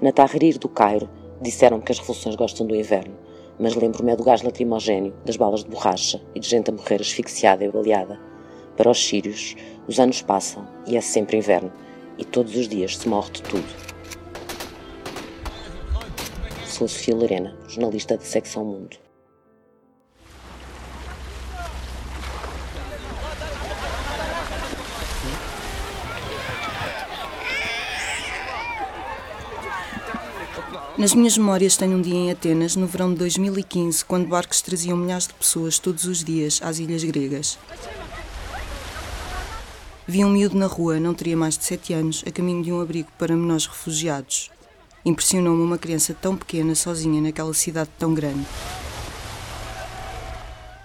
Na 0.01 0.11
Tahrir 0.11 0.57
do 0.57 0.67
Cairo, 0.67 1.09
disseram 1.41 1.79
que 1.79 1.93
as 1.93 1.99
revoluções 1.99 2.35
gostam 2.35 2.67
do 2.67 2.75
inverno 2.75 3.28
mas 3.59 3.75
lembro-me 3.75 4.11
é 4.11 4.15
do 4.15 4.23
gás 4.23 4.41
lacrimogéneo, 4.41 5.13
das 5.25 5.35
balas 5.35 5.63
de 5.63 5.69
borracha 5.69 6.21
e 6.33 6.39
de 6.39 6.47
gente 6.47 6.69
a 6.69 6.73
morrer 6.73 7.01
asfixiada 7.01 7.65
e 7.65 7.69
baleada. 7.69 8.19
Para 8.77 8.89
os 8.89 9.05
sírios, 9.05 9.55
os 9.87 9.99
anos 9.99 10.21
passam 10.21 10.65
e 10.87 10.95
é 10.95 11.01
sempre 11.01 11.37
inverno, 11.37 11.71
e 12.17 12.23
todos 12.23 12.55
os 12.55 12.67
dias 12.67 12.97
se 12.97 13.09
morre 13.09 13.31
de 13.31 13.43
tudo. 13.43 13.67
Sou 16.65 16.87
Sofia 16.87 17.15
Lorena, 17.15 17.57
jornalista 17.67 18.15
da 18.15 18.23
Secção 18.23 18.63
Mundo. 18.63 19.08
Nas 30.99 31.13
minhas 31.13 31.37
memórias 31.37 31.77
tenho 31.77 31.95
um 31.97 32.01
dia 32.01 32.13
em 32.13 32.29
Atenas, 32.29 32.75
no 32.75 32.85
verão 32.85 33.13
de 33.13 33.19
2015, 33.19 34.03
quando 34.03 34.27
barcos 34.27 34.61
traziam 34.61 34.97
milhares 34.97 35.27
de 35.27 35.33
pessoas 35.33 35.79
todos 35.79 36.03
os 36.03 36.21
dias 36.21 36.59
às 36.61 36.77
ilhas 36.77 37.05
gregas. 37.05 37.57
Vi 40.05 40.25
um 40.25 40.29
miúdo 40.29 40.57
na 40.57 40.65
rua, 40.67 40.99
não 40.99 41.13
teria 41.13 41.37
mais 41.37 41.57
de 41.57 41.63
sete 41.63 41.93
anos, 41.93 42.21
a 42.27 42.31
caminho 42.31 42.61
de 42.61 42.73
um 42.73 42.81
abrigo 42.81 43.07
para 43.17 43.33
menores 43.33 43.65
refugiados. 43.65 44.51
Impressionou-me 45.05 45.63
uma 45.63 45.77
criança 45.77 46.13
tão 46.13 46.35
pequena, 46.35 46.75
sozinha, 46.75 47.21
naquela 47.21 47.53
cidade 47.53 47.89
tão 47.97 48.13
grande. 48.13 48.45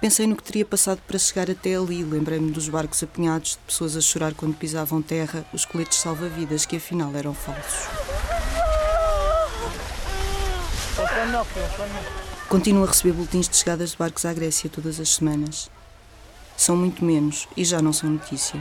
Pensei 0.01 0.29
no 0.29 0.37
que 0.37 0.45
teria 0.45 0.65
passado 0.65 1.01
para 1.09 1.19
chegar 1.19 1.51
até 1.51 1.75
ali. 1.75 2.05
Lembrei-me 2.05 2.53
dos 2.53 2.69
barcos 2.69 3.03
apinhados, 3.03 3.53
de 3.53 3.59
pessoas 3.67 3.97
a 3.97 4.01
chorar 4.01 4.33
quando 4.33 4.55
pisavam 4.55 5.03
terra, 5.03 5.45
os 5.53 5.65
coletes 5.65 5.99
salva-vidas 5.99 6.65
que 6.65 6.77
afinal 6.77 7.11
eram 7.17 7.35
falsos. 7.35 8.14
Continuo 12.49 12.85
a 12.85 12.87
receber 12.87 13.13
boletins 13.13 13.49
de 13.49 13.57
chegadas 13.57 13.91
de 13.91 13.97
barcos 13.97 14.25
à 14.25 14.33
Grécia 14.33 14.71
todas 14.71 15.01
as 15.01 15.09
semanas. 15.15 15.69
São 16.57 16.77
muito 16.77 17.05
menos 17.05 17.49
e 17.57 17.65
já 17.65 17.83
não 17.83 17.93
são 17.93 18.11
notícia. 18.11 18.61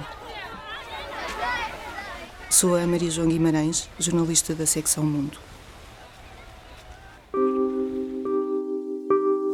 Sou 2.50 2.76
a 2.76 2.88
Maria 2.88 3.12
João 3.12 3.28
Guimarães, 3.28 3.88
jornalista 4.00 4.56
da 4.56 4.65
secção 4.65 5.04
Mundo. 5.04 5.38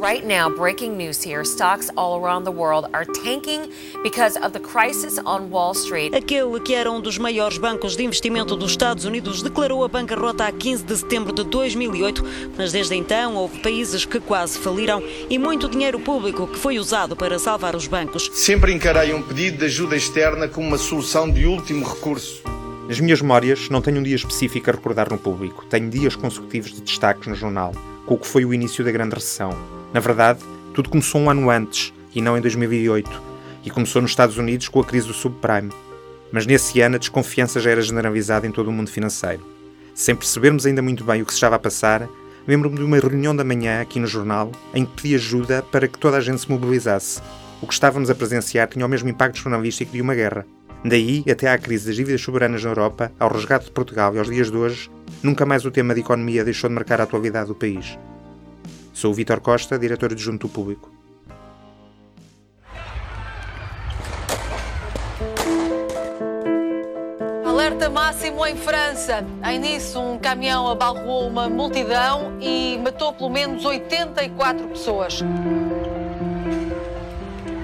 Right 0.09 0.25
now, 0.25 0.49
breaking 0.49 0.97
news 0.97 1.23
here 1.23 1.45
stocks 1.45 1.91
all 1.95 2.19
around 2.19 2.43
the 2.43 2.51
world 2.51 2.89
are 2.93 3.05
tanking 3.05 3.71
because 4.01 4.35
of 4.37 4.53
the 4.53 4.59
crisis 4.59 5.19
on 5.23 5.51
Wall 5.51 5.75
Street. 5.75 6.15
Aquele 6.15 6.59
que 6.61 6.73
era 6.73 6.91
um 6.91 6.99
dos 6.99 7.19
maiores 7.19 7.59
bancos 7.59 7.95
de 7.95 8.03
investimento 8.03 8.55
dos 8.55 8.71
Estados 8.71 9.05
Unidos 9.05 9.43
declarou 9.43 9.83
a 9.83 9.87
bancarrota 9.87 10.47
a 10.47 10.51
15 10.51 10.83
de 10.83 10.97
setembro 10.97 11.31
de 11.31 11.43
2008, 11.43 12.23
mas 12.57 12.71
desde 12.71 12.95
então 12.95 13.35
houve 13.35 13.59
países 13.59 14.03
que 14.03 14.19
quase 14.19 14.57
faliram 14.57 15.03
e 15.29 15.37
muito 15.37 15.69
dinheiro 15.69 15.99
público 15.99 16.47
que 16.47 16.57
foi 16.57 16.79
usado 16.79 17.15
para 17.15 17.37
salvar 17.37 17.75
os 17.75 17.85
bancos. 17.85 18.31
Sempre 18.33 18.73
encarei 18.73 19.13
um 19.13 19.21
pedido 19.21 19.59
de 19.59 19.65
ajuda 19.65 19.95
externa 19.95 20.47
como 20.47 20.69
uma 20.69 20.79
solução 20.79 21.29
de 21.29 21.45
último 21.45 21.87
recurso. 21.87 22.41
Nas 22.87 22.99
minhas 22.99 23.21
memórias, 23.21 23.69
não 23.69 23.79
tenho 23.79 23.99
um 23.99 24.03
dia 24.03 24.15
específico 24.15 24.71
a 24.71 24.73
recordar 24.73 25.11
no 25.11 25.19
público. 25.19 25.63
Tenho 25.69 25.87
dias 25.87 26.15
consecutivos 26.15 26.73
de 26.73 26.81
destaques 26.81 27.27
no 27.27 27.35
jornal, 27.35 27.73
com 28.09 28.15
o 28.15 28.17
que 28.17 28.27
foi 28.27 28.43
o 28.43 28.51
início 28.51 28.83
da 28.83 28.91
Grande 28.91 29.13
Recessão. 29.13 29.55
Na 29.93 29.99
verdade, 29.99 30.39
tudo 30.73 30.89
começou 30.89 31.21
um 31.21 31.29
ano 31.29 31.47
antes, 31.47 31.93
e 32.15 32.19
não 32.19 32.35
em 32.35 32.41
2008, 32.41 33.21
e 33.63 33.69
começou 33.69 34.01
nos 34.01 34.09
Estados 34.09 34.35
Unidos 34.35 34.67
com 34.67 34.79
a 34.79 34.83
crise 34.83 35.05
do 35.05 35.13
subprime. 35.13 35.71
Mas 36.31 36.47
nesse 36.47 36.81
ano 36.81 36.95
a 36.95 36.97
desconfiança 36.97 37.59
já 37.59 37.69
era 37.69 37.83
generalizada 37.83 38.47
em 38.47 38.51
todo 38.51 38.69
o 38.69 38.71
mundo 38.71 38.89
financeiro. 38.89 39.45
Sem 39.93 40.15
percebermos 40.15 40.65
ainda 40.65 40.81
muito 40.81 41.03
bem 41.03 41.21
o 41.21 41.25
que 41.25 41.31
se 41.31 41.37
estava 41.37 41.57
a 41.57 41.59
passar, 41.59 42.09
lembro-me 42.47 42.77
de 42.77 42.83
uma 42.83 42.97
reunião 42.97 43.35
da 43.35 43.43
manhã 43.43 43.79
aqui 43.79 43.99
no 43.99 44.07
jornal 44.07 44.51
em 44.73 44.85
que 44.85 45.03
pedi 45.03 45.13
ajuda 45.13 45.61
para 45.61 45.87
que 45.87 45.99
toda 45.99 46.17
a 46.17 46.21
gente 46.21 46.41
se 46.41 46.49
mobilizasse. 46.49 47.21
O 47.61 47.67
que 47.67 47.73
estávamos 47.73 48.09
a 48.09 48.15
presenciar 48.15 48.69
tinha 48.69 48.87
o 48.87 48.89
mesmo 48.89 49.09
impacto 49.09 49.37
jornalístico 49.37 49.91
de 49.91 50.01
uma 50.01 50.15
guerra. 50.15 50.47
Daí 50.83 51.25
até 51.29 51.49
à 51.49 51.57
crise 51.57 51.87
das 51.87 51.95
dívidas 51.95 52.21
soberanas 52.21 52.63
na 52.63 52.69
Europa, 52.69 53.11
ao 53.19 53.31
resgate 53.31 53.65
de 53.65 53.71
Portugal 53.71 54.15
e 54.15 54.19
aos 54.19 54.29
dias 54.29 54.49
de 54.49 54.55
hoje, 54.55 54.89
nunca 55.21 55.45
mais 55.45 55.65
o 55.65 55.71
tema 55.71 55.93
de 55.93 55.99
economia 55.99 56.43
deixou 56.43 56.69
de 56.69 56.75
marcar 56.75 57.01
a 57.01 57.03
atualidade 57.03 57.47
do 57.49 57.55
país. 57.55 57.97
Sou 58.93 59.11
o 59.11 59.13
Vítor 59.13 59.41
Costa, 59.41 59.77
diretor 59.77 60.11
adjunto 60.11 60.47
do 60.47 60.53
Público. 60.53 60.89
Alerta 67.45 67.89
máximo 67.89 68.45
em 68.45 68.55
França. 68.55 69.25
Em 69.43 69.59
Nice, 69.59 69.97
um 69.97 70.17
caminhão 70.17 70.69
abalroou 70.69 71.27
uma 71.27 71.49
multidão 71.49 72.37
e 72.39 72.79
matou 72.81 73.13
pelo 73.13 73.29
menos 73.29 73.65
84 73.65 74.67
pessoas. 74.69 75.21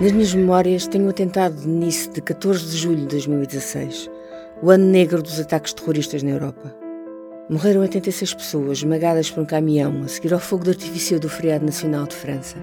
Nas 0.01 0.11
minhas 0.11 0.33
memórias, 0.33 0.87
tenho 0.87 1.05
o 1.05 1.09
atentado 1.09 1.55
de 1.55 1.69
Nice 1.69 2.09
de 2.09 2.19
14 2.19 2.65
de 2.65 2.75
julho 2.75 2.97
de 2.97 3.07
2016, 3.07 4.11
o 4.61 4.69
ano 4.69 4.83
negro 4.87 5.23
dos 5.23 5.39
ataques 5.39 5.71
terroristas 5.71 6.21
na 6.21 6.31
Europa. 6.31 6.75
Morreram 7.49 7.79
86 7.79 8.33
pessoas, 8.33 8.79
esmagadas 8.79 9.31
por 9.31 9.43
um 9.43 9.45
caminhão, 9.45 10.03
a 10.03 10.09
seguir 10.09 10.33
ao 10.33 10.39
fogo 10.41 10.65
de 10.65 10.71
artifício 10.71 11.17
do 11.17 11.29
feriado 11.29 11.65
nacional 11.65 12.05
de 12.07 12.13
França. 12.13 12.57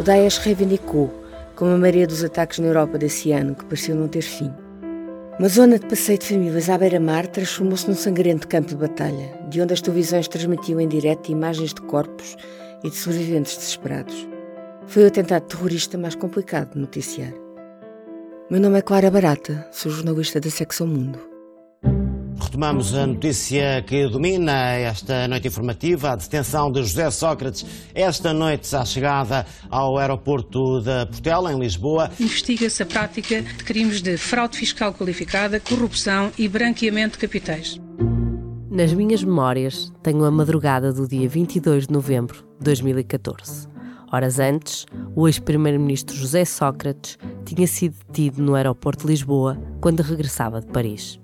O 0.00 0.02
Daesh 0.02 0.38
reivindicou, 0.38 1.14
como 1.54 1.70
a 1.70 1.78
maioria 1.78 2.08
dos 2.08 2.24
ataques 2.24 2.58
na 2.58 2.66
Europa 2.66 2.98
desse 2.98 3.30
ano, 3.30 3.54
que 3.54 3.64
pareciam 3.64 3.96
não 3.96 4.08
ter 4.08 4.22
fim. 4.22 4.52
Uma 5.36 5.48
zona 5.48 5.80
de 5.80 5.86
passeio 5.86 6.16
de 6.16 6.28
famílias 6.28 6.70
à 6.70 6.78
beira-mar 6.78 7.26
transformou-se 7.26 7.88
num 7.88 7.96
sangrento 7.96 8.46
campo 8.46 8.68
de 8.68 8.76
batalha, 8.76 9.36
de 9.48 9.60
onde 9.60 9.74
as 9.74 9.80
televisões 9.80 10.28
transmitiam 10.28 10.80
em 10.80 10.86
direto 10.86 11.32
imagens 11.32 11.74
de 11.74 11.80
corpos 11.80 12.36
e 12.84 12.88
de 12.88 12.94
sobreviventes 12.94 13.56
desesperados. 13.56 14.28
Foi 14.86 15.02
o 15.02 15.08
atentado 15.08 15.42
terrorista 15.48 15.98
mais 15.98 16.14
complicado 16.14 16.74
de 16.74 16.78
noticiar. 16.78 17.32
Meu 18.48 18.60
nome 18.60 18.78
é 18.78 18.82
Clara 18.82 19.10
Barata, 19.10 19.66
sou 19.72 19.90
jornalista 19.90 20.38
da 20.38 20.50
Secção 20.50 20.86
Mundo. 20.86 21.33
Retomamos 22.44 22.94
a 22.94 23.06
notícia 23.06 23.82
que 23.82 24.06
domina 24.08 24.72
esta 24.74 25.26
noite 25.26 25.48
informativa, 25.48 26.12
a 26.12 26.16
detenção 26.16 26.70
de 26.70 26.82
José 26.82 27.10
Sócrates, 27.10 27.64
esta 27.94 28.32
noite 28.32 28.74
à 28.76 28.84
chegada 28.84 29.46
ao 29.70 29.98
aeroporto 29.98 30.80
da 30.80 31.06
Portela, 31.06 31.52
em 31.52 31.58
Lisboa. 31.58 32.10
Investiga-se 32.20 32.82
a 32.82 32.86
prática 32.86 33.42
de 33.42 33.64
crimes 33.64 34.00
de 34.00 34.16
fraude 34.16 34.58
fiscal 34.58 34.92
qualificada, 34.92 35.58
corrupção 35.58 36.30
e 36.38 36.46
branqueamento 36.46 37.18
de 37.18 37.26
capitais. 37.26 37.80
Nas 38.70 38.92
minhas 38.92 39.24
memórias, 39.24 39.92
tenho 40.02 40.24
a 40.24 40.30
madrugada 40.30 40.92
do 40.92 41.08
dia 41.08 41.28
22 41.28 41.86
de 41.86 41.92
novembro 41.92 42.44
de 42.58 42.64
2014. 42.64 43.73
Horas 44.14 44.38
antes, 44.38 44.86
o 45.16 45.26
ex-primeiro-ministro 45.26 46.14
José 46.14 46.44
Sócrates 46.44 47.18
tinha 47.44 47.66
sido 47.66 47.96
detido 48.06 48.40
no 48.40 48.54
aeroporto 48.54 49.02
de 49.02 49.10
Lisboa 49.10 49.58
quando 49.80 50.04
regressava 50.04 50.60
de 50.60 50.68
Paris. 50.68 51.18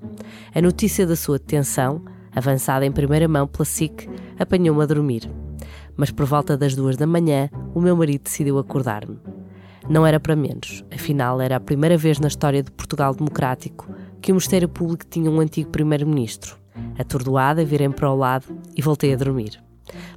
A 0.52 0.60
notícia 0.60 1.06
da 1.06 1.14
sua 1.14 1.38
detenção, 1.38 2.02
avançada 2.34 2.84
em 2.84 2.90
primeira 2.90 3.28
mão 3.28 3.46
pela 3.46 3.64
SIC, 3.64 4.10
apanhou-me 4.40 4.82
a 4.82 4.86
dormir. 4.86 5.30
Mas 5.96 6.10
por 6.10 6.26
volta 6.26 6.58
das 6.58 6.74
duas 6.74 6.96
da 6.96 7.06
manhã, 7.06 7.48
o 7.72 7.80
meu 7.80 7.96
marido 7.96 8.24
decidiu 8.24 8.58
acordar-me. 8.58 9.20
Não 9.88 10.04
era 10.04 10.18
para 10.18 10.34
menos, 10.34 10.84
afinal 10.92 11.40
era 11.40 11.54
a 11.54 11.60
primeira 11.60 11.96
vez 11.96 12.18
na 12.18 12.26
história 12.26 12.60
de 12.60 12.72
Portugal 12.72 13.14
Democrático 13.14 13.88
que 14.20 14.32
o 14.32 14.34
Ministério 14.34 14.68
Público 14.68 15.06
tinha 15.08 15.30
um 15.30 15.38
antigo 15.38 15.70
primeiro-ministro. 15.70 16.58
Atordoada, 16.98 17.64
virei 17.64 17.88
para 17.88 18.10
o 18.10 18.16
lado 18.16 18.46
e 18.76 18.82
voltei 18.82 19.14
a 19.14 19.16
dormir. 19.16 19.69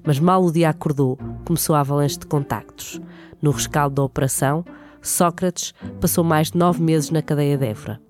Mas 0.03 0.19
mal 0.19 0.43
o 0.43 0.51
dia 0.51 0.69
acordou, 0.69 1.17
começou 1.45 1.75
a 1.75 1.79
avalanche 1.79 2.19
de 2.19 2.25
contactos. 2.25 2.99
No 3.41 3.51
rescaldo 3.51 3.95
da 3.95 4.03
operação, 4.03 4.63
Sócrates 5.01 5.73
passou 5.99 6.23
mais 6.23 6.51
de 6.51 6.57
nove 6.57 6.81
meses 6.81 7.09
na 7.09 7.21
cadeia 7.21 7.57
de 7.57 7.65
Évora. 7.65 8.01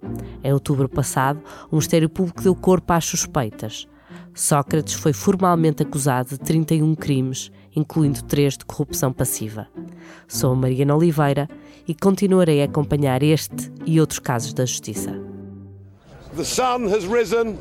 Em 0.44 0.54
outubro 0.54 0.88
passado, 0.88 1.42
o 1.72 1.76
Ministério 1.76 2.08
Público 2.08 2.44
deu 2.44 2.56
corpo 2.56 2.94
às 2.94 3.06
suspeitas. 3.06 3.88
Sócrates 4.36 4.94
foi 4.94 5.14
formalmente 5.14 5.84
acusado 5.84 6.30
de 6.30 6.40
31 6.40 6.96
crimes, 6.96 7.52
incluindo 7.76 8.24
três 8.24 8.58
de 8.58 8.66
corrupção 8.66 9.12
passiva. 9.12 9.68
Sou 10.28 10.54
a 10.54 10.56
Mariana 10.56 10.96
Oliveira 10.96 11.48
e 11.88 11.94
continuarei 11.94 12.62
a 12.62 12.66
acompanhar 12.66 13.24
este 13.24 13.72
e 13.86 14.00
outros 14.00 14.20
casos 14.20 14.54
da 14.54 14.66
Justiça. 14.66 15.20
The 16.36 16.44
sun 16.44 16.88
has 16.88 17.06
risen 17.06 17.58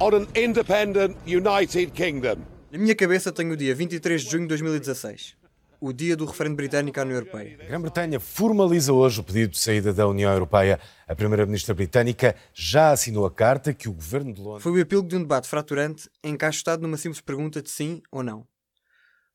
on 0.00 0.14
an 0.14 0.26
independent 0.36 1.16
United 1.26 1.92
Kingdom. 1.92 2.38
Na 2.70 2.78
minha 2.78 2.94
cabeça 2.94 3.32
tenho 3.32 3.52
o 3.52 3.56
dia 3.56 3.74
23 3.74 4.22
de 4.22 4.30
junho 4.30 4.42
de 4.42 4.48
2016 4.48 5.40
o 5.80 5.94
dia 5.94 6.14
do 6.14 6.26
referendo 6.26 6.56
britânico 6.56 7.00
à 7.00 7.02
União 7.02 7.16
Europeia. 7.16 7.56
A 7.58 7.64
Grã-Bretanha 7.64 8.20
formaliza 8.20 8.92
hoje 8.92 9.18
o 9.18 9.24
pedido 9.24 9.52
de 9.52 9.58
saída 9.58 9.94
da 9.94 10.06
União 10.06 10.30
Europeia. 10.30 10.78
A 11.08 11.14
primeira-ministra 11.16 11.74
britânica 11.74 12.36
já 12.52 12.90
assinou 12.90 13.24
a 13.24 13.30
carta 13.30 13.72
que 13.72 13.88
o 13.88 13.92
governo 13.94 14.34
de 14.34 14.42
Londres. 14.42 14.62
Foi 14.62 14.72
o 14.72 14.78
epílogo 14.78 15.08
de 15.08 15.16
um 15.16 15.20
debate 15.20 15.48
fraturante 15.48 16.08
encaixotado 16.22 16.82
numa 16.82 16.98
simples 16.98 17.22
pergunta 17.22 17.62
de 17.62 17.70
sim 17.70 18.02
ou 18.12 18.22
não. 18.22 18.46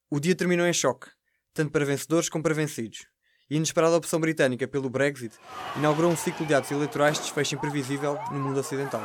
O 0.08 0.19
dia 0.19 0.36
terminou 0.36 0.67
em 0.67 0.74
choque, 0.74 1.08
tanto 1.52 1.71
para 1.71 1.84
vencedores 1.84 2.30
como 2.30 2.43
para 2.43 2.54
vencidos. 2.54 3.08
E 3.50 3.56
a 3.56 3.58
inesperada 3.58 3.95
opção 3.95 4.19
britânica 4.19 4.67
pelo 4.67 4.88
Brexit 4.88 5.36
inaugurou 5.76 6.12
um 6.12 6.15
ciclo 6.15 6.45
de 6.45 6.54
atos 6.54 6.69
eleitorais 6.69 7.17
de 7.17 7.24
desfecho 7.24 7.56
imprevisível 7.56 8.19
no 8.32 8.39
mundo 8.39 8.60
ocidental 8.60 9.04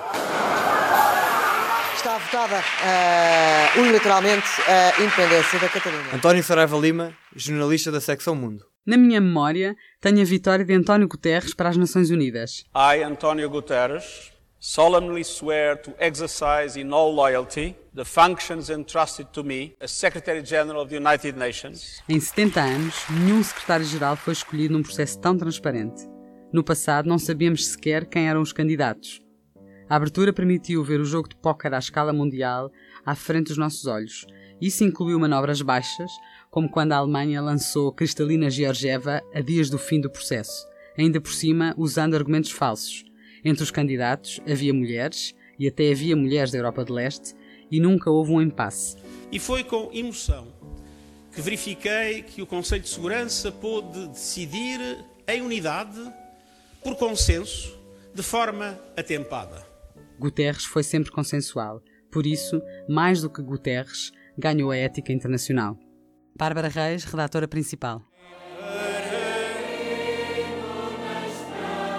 votada 2.21 2.61
uh, 2.61 3.81
unilateralmente 3.81 4.47
a 4.69 5.03
independência 5.03 5.59
da 5.59 5.69
Catalunha. 5.69 6.15
António 6.15 6.43
Saraiva 6.43 6.77
Lima, 6.77 7.13
jornalista 7.35 7.91
da 7.91 8.01
secção 8.01 8.35
Mundo. 8.35 8.65
Na 8.87 8.97
minha 8.97 9.21
memória, 9.21 9.77
tenho 10.01 10.21
a 10.21 10.25
vitória 10.25 10.65
de 10.65 10.75
António 10.75 11.09
Guterres 11.09 11.55
para 11.55 11.69
as 11.69 11.77
Nações 11.77 12.11
Unidas. 12.11 12.65
I, 12.75 13.03
António 13.03 13.49
Guterres, 13.49 14.33
solemnly 14.59 15.23
swear 15.25 15.77
to 15.77 15.93
exercise 15.99 16.79
in 16.79 16.93
all 16.93 17.15
loyalty 17.15 17.75
the 17.95 18.05
functions 18.05 18.71
entrusted 18.71 19.29
to 19.33 19.43
me 19.43 19.75
as 19.81 19.91
Secretary-General 19.91 20.83
of 20.83 20.91
the 20.91 20.97
United 20.97 21.39
Nations. 21.39 22.03
Em 22.09 22.21
70 22.21 22.61
anos, 22.61 22.95
nenhum 23.11 23.43
secretário-geral 23.43 24.17
foi 24.17 24.33
escolhido 24.33 24.75
num 24.75 24.83
processo 24.83 25.19
tão 25.19 25.37
transparente. 25.37 26.03
No 26.53 26.65
passado, 26.65 27.09
não 27.09 27.19
sabíamos 27.19 27.67
sequer 27.67 28.07
quem 28.07 28.29
eram 28.29 28.41
os 28.41 28.53
candidatos. 28.53 29.21
A 29.91 29.97
abertura 29.97 30.33
permitiu 30.33 30.85
ver 30.85 31.01
o 31.01 31.05
jogo 31.05 31.29
de 31.29 31.35
póquer 31.35 31.75
à 31.75 31.79
escala 31.81 32.13
mundial 32.13 32.71
à 33.05 33.17
frente 33.17 33.49
dos 33.49 33.59
nossos 33.59 33.87
olhos. 33.87 34.25
Isso 34.61 34.85
incluiu 34.85 35.19
manobras 35.19 35.63
baixas, 35.63 36.13
como 36.49 36.71
quando 36.71 36.93
a 36.93 36.97
Alemanha 36.99 37.43
lançou 37.43 37.91
Cristalina 37.91 38.49
Georgieva 38.49 39.21
a 39.35 39.41
dias 39.41 39.69
do 39.69 39.79
fim 39.79 40.01
do 40.01 40.09
processo, 40.09 40.65
ainda 40.97 41.21
por 41.21 41.33
cima 41.33 41.75
usando 41.77 42.15
argumentos 42.15 42.53
falsos. 42.53 43.05
Entre 43.45 43.65
os 43.65 43.73
candidatos 43.73 44.41
havia 44.49 44.73
mulheres, 44.73 45.35
e 45.59 45.67
até 45.67 45.91
havia 45.91 46.15
mulheres 46.15 46.53
da 46.53 46.59
Europa 46.59 46.85
de 46.85 46.93
Leste, 46.93 47.35
e 47.69 47.81
nunca 47.81 48.13
houve 48.13 48.31
um 48.31 48.41
impasse. 48.41 48.97
E 49.33 49.41
foi 49.41 49.65
com 49.65 49.91
emoção 49.93 50.55
que 51.35 51.41
verifiquei 51.41 52.23
que 52.23 52.41
o 52.41 52.47
Conselho 52.47 52.83
de 52.83 52.89
Segurança 52.89 53.51
pôde 53.51 54.07
decidir 54.07 54.79
em 55.27 55.43
unidade, 55.43 56.01
por 56.81 56.95
consenso, 56.95 57.77
de 58.15 58.23
forma 58.23 58.79
atempada. 58.97 59.70
Guterres 60.21 60.67
foi 60.67 60.83
sempre 60.83 61.11
consensual. 61.11 61.83
Por 62.13 62.27
isso, 62.27 62.61
mais 62.87 63.23
do 63.23 63.31
que 63.31 63.41
Guterres, 63.41 64.13
ganhou 64.37 64.71
a 64.71 64.77
ética 64.77 65.15
internacional. 65.15 65.79
Bárbara 66.37 66.69
Reis, 66.69 67.05
redatora 67.05 67.49
principal. 67.49 68.03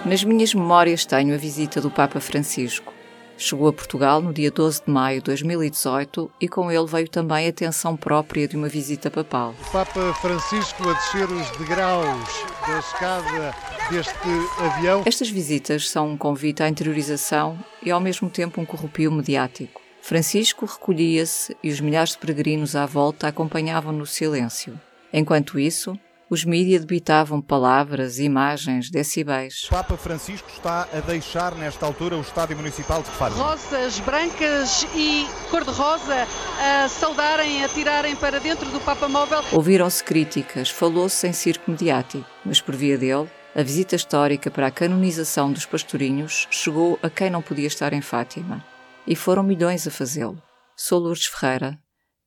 Nas 0.06 0.24
minhas 0.24 0.54
memórias 0.54 1.04
tenho 1.04 1.34
a 1.34 1.38
visita 1.38 1.82
do 1.82 1.90
Papa 1.90 2.20
Francisco. 2.20 2.94
Chegou 3.38 3.67
a 3.67 3.74
Portugal 3.74 4.22
no 4.22 4.34
dia 4.34 4.52
12 4.52 4.84
de 4.86 4.91
maio 4.91 5.20
de 5.20 5.26
2018 5.26 6.32
e 6.39 6.48
com 6.48 6.72
ele 6.72 6.86
veio 6.86 7.10
também 7.10 7.48
a 7.48 7.54
tensão 7.54 7.98
própria 7.98 8.48
de 8.48 8.56
uma 8.56 8.67
visita 8.67 9.10
papal. 9.10 9.56
O 9.67 9.72
Papa 9.72 10.13
Francisco 10.15 10.88
a 10.88 10.94
descer 10.94 11.30
os 11.30 11.50
degraus 11.58 12.46
da 12.67 12.80
escada 12.80 13.56
deste 13.89 14.30
avião. 14.60 15.04
Estas 15.06 15.30
visitas 15.30 15.89
são 15.89 16.10
um 16.10 16.17
convite 16.17 16.62
à 16.62 16.70
interiorização 16.70 17.58
e 17.84 17.89
ao 17.89 18.00
mesmo 18.00 18.30
tempo 18.30 18.62
um 18.62 18.65
corrupio 18.65 19.12
mediático. 19.12 19.82
Francisco 20.02 20.65
recolhia-se 20.65 21.56
e 21.63 21.70
os 21.70 21.80
milhares 21.80 22.12
de 22.12 22.17
peregrinos 22.17 22.76
à 22.76 22.86
volta 22.86 23.28
acompanhavam 23.28 23.91
no 23.91 24.06
silêncio. 24.06 24.80
Enquanto 25.13 25.60
isso, 25.60 25.98
os 26.32 26.46
mídias 26.46 26.80
debitavam 26.80 27.41
palavras, 27.41 28.17
imagens, 28.17 28.89
decibéis. 28.89 29.65
O 29.65 29.70
Papa 29.70 29.98
Francisco 29.98 30.50
está 30.50 30.88
a 30.94 31.02
deixar 31.02 31.54
nesta 31.56 31.86
altura 31.86 32.15
o 32.15 32.22
Estádio 32.22 32.56
Municipal 32.56 33.04
de 33.04 33.10
Faro. 33.10 33.34
Rosas 33.34 34.00
brancas 34.00 34.88
e 34.96 35.28
cor-de-rosa 35.50 36.26
a 36.58 36.88
saudarem, 36.88 37.65
a 37.65 37.67
tirarem 37.67 38.15
para 38.15 38.39
dentro 38.39 38.70
do 38.72 38.80
Papa 38.80 39.10
Móvel. 39.10 39.44
Ouviram-se 39.52 40.02
críticas, 40.02 40.70
falou-se 40.70 41.28
em 41.28 41.34
circo 41.34 41.70
mediático, 41.70 42.26
mas 42.46 42.62
por 42.62 42.78
via 42.78 42.98
dele, 42.98 43.30
a 43.54 43.62
visita 43.62 43.98
histórica 43.98 44.50
para 44.50 44.67
a 44.67 44.72
canonização 44.72 45.52
dos 45.52 45.65
pastorinhos 45.65 46.48
chegou 46.50 46.98
a 47.04 47.10
quem 47.10 47.30
não 47.30 47.41
podia 47.41 47.67
estar 47.67 47.91
em 47.91 48.02
Fátima. 48.02 48.63
E 49.06 49.17
foram 49.17 49.44
milhões 49.44 49.86
a 49.86 49.91
fazê-lo. 49.91 50.41
Sou 50.78 50.98
Lourdes 50.98 51.26
Ferreira, 51.26 51.78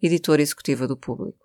editora 0.03 0.43
executiva 0.43 0.87
do 0.87 0.95
Público. 0.95 1.44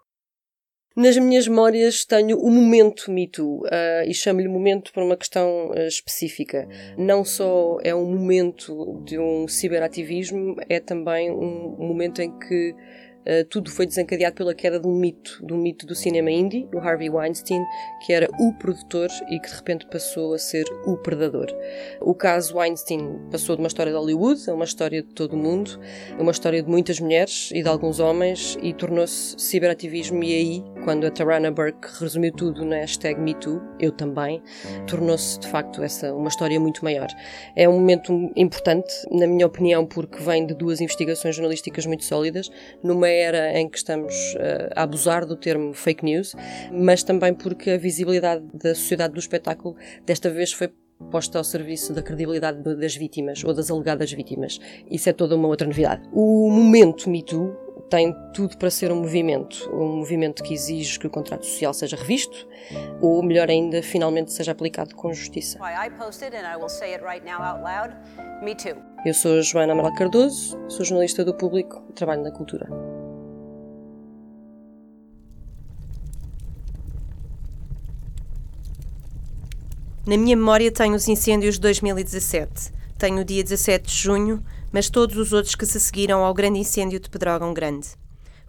Nas 0.95 1.15
minhas 1.17 1.47
memórias 1.47 2.03
tenho 2.03 2.37
o 2.39 2.49
momento 2.49 3.11
Me 3.11 3.27
Too, 3.27 3.59
uh, 3.59 3.69
e 4.05 4.13
chamo-lhe 4.13 4.47
momento 4.47 4.91
por 4.91 5.03
uma 5.03 5.15
questão 5.15 5.69
uh, 5.69 5.87
específica. 5.87 6.67
Não 6.97 7.23
só 7.23 7.77
é 7.83 7.93
um 7.93 8.05
momento 8.05 8.99
de 9.05 9.19
um 9.19 9.47
ciberativismo, 9.47 10.55
é 10.67 10.79
também 10.79 11.31
um 11.31 11.75
momento 11.77 12.21
em 12.21 12.37
que 12.39 12.75
Uh, 13.29 13.45
tudo 13.45 13.69
foi 13.69 13.85
desencadeado 13.85 14.35
pela 14.35 14.55
queda 14.55 14.79
de 14.79 14.87
um 14.87 14.95
mito, 14.95 15.45
de 15.45 15.53
um 15.53 15.57
mito 15.57 15.85
do 15.85 15.93
cinema 15.93 16.31
indie, 16.31 16.67
o 16.73 16.79
Harvey 16.79 17.11
Weinstein, 17.11 17.63
que 18.03 18.11
era 18.11 18.27
o 18.39 18.53
produtor 18.53 19.07
e 19.29 19.39
que 19.39 19.47
de 19.47 19.55
repente 19.55 19.85
passou 19.85 20.33
a 20.33 20.39
ser 20.39 20.65
o 20.87 20.97
predador. 20.97 21.45
O 22.01 22.15
caso 22.15 22.57
Weinstein 22.57 23.19
passou 23.29 23.55
de 23.55 23.61
uma 23.61 23.67
história 23.67 23.91
de 23.91 23.97
Hollywood 23.97 24.49
a 24.49 24.53
uma 24.55 24.65
história 24.65 25.03
de 25.03 25.09
todo 25.09 25.33
o 25.33 25.37
mundo, 25.37 25.79
uma 26.17 26.31
história 26.31 26.63
de 26.63 26.67
muitas 26.67 26.99
mulheres 26.99 27.51
e 27.53 27.61
de 27.61 27.69
alguns 27.69 27.99
homens 27.99 28.57
e 28.63 28.73
tornou-se 28.73 29.35
ciberativismo 29.37 30.23
e 30.23 30.33
aí, 30.33 30.63
quando 30.83 31.05
a 31.05 31.11
Tarana 31.11 31.51
Burke 31.51 31.87
resumiu 31.99 32.33
tudo 32.33 32.65
na 32.65 32.77
hashtag 32.77 33.19
MeToo, 33.19 33.61
eu 33.79 33.91
também, 33.91 34.41
tornou-se 34.87 35.39
de 35.39 35.47
facto 35.47 35.83
essa 35.83 36.13
uma 36.15 36.29
história 36.29 36.59
muito 36.59 36.83
maior. 36.83 37.07
É 37.55 37.69
um 37.69 37.73
momento 37.73 38.31
importante, 38.35 38.91
na 39.11 39.27
minha 39.27 39.45
opinião, 39.45 39.85
porque 39.85 40.17
vem 40.23 40.47
de 40.47 40.55
duas 40.55 40.81
investigações 40.81 41.35
jornalísticas 41.35 41.85
muito 41.85 42.03
sólidas, 42.03 42.49
numa 42.81 43.18
era 43.19 43.59
em 43.59 43.69
que 43.69 43.77
estamos 43.77 44.13
uh, 44.35 44.73
a 44.75 44.83
abusar 44.83 45.25
do 45.25 45.35
termo 45.35 45.73
fake 45.73 46.03
news, 46.03 46.35
mas 46.71 47.03
também 47.03 47.33
porque 47.33 47.71
a 47.71 47.77
visibilidade 47.77 48.43
da 48.53 48.73
sociedade 48.73 49.13
do 49.13 49.19
espetáculo 49.19 49.75
desta 50.05 50.29
vez 50.29 50.51
foi 50.51 50.71
posta 51.11 51.37
ao 51.37 51.43
serviço 51.43 51.93
da 51.93 52.01
credibilidade 52.01 52.61
das 52.75 52.95
vítimas 52.95 53.43
ou 53.43 53.53
das 53.53 53.71
alegadas 53.71 54.11
vítimas. 54.11 54.59
Isso 54.89 55.09
é 55.09 55.13
toda 55.13 55.35
uma 55.35 55.47
outra 55.47 55.65
novidade. 55.65 56.01
O 56.11 56.49
momento 56.49 57.09
Me 57.09 57.23
Too 57.23 57.55
tem 57.89 58.15
tudo 58.33 58.57
para 58.57 58.69
ser 58.69 58.91
um 58.91 58.97
movimento, 58.97 59.69
um 59.73 59.97
movimento 59.97 60.43
que 60.43 60.53
exige 60.53 60.99
que 60.99 61.07
o 61.07 61.09
contrato 61.09 61.45
social 61.45 61.73
seja 61.73 61.97
revisto, 61.97 62.47
ou 63.01 63.23
melhor 63.23 63.49
ainda, 63.49 63.81
finalmente 63.81 64.31
seja 64.31 64.51
aplicado 64.51 64.95
com 64.95 65.11
justiça. 65.11 65.57
Eu 69.05 69.13
sou 69.13 69.41
Joana 69.41 69.73
Amaral 69.73 69.95
Cardoso, 69.95 70.59
sou 70.67 70.85
jornalista 70.85 71.25
do 71.25 71.33
Público 71.33 71.83
e 71.89 71.93
trabalho 71.93 72.21
na 72.21 72.31
cultura. 72.31 72.67
Na 80.07 80.15
minha 80.17 80.35
memória 80.35 80.71
tenho 80.71 80.95
os 80.95 81.07
incêndios 81.07 81.55
de 81.55 81.61
2017. 81.61 82.71
Tenho 82.97 83.21
o 83.21 83.25
dia 83.25 83.43
17 83.43 83.85
de 83.85 83.95
junho, 83.95 84.43
mas 84.71 84.89
todos 84.89 85.17
os 85.17 85.33
outros 85.33 85.55
que 85.55 85.65
se 85.65 85.79
seguiram 85.79 86.23
ao 86.23 86.33
grande 86.33 86.59
incêndio 86.59 86.99
de 86.99 87.09
Pedrógão 87.09 87.53
Grande. 87.53 87.89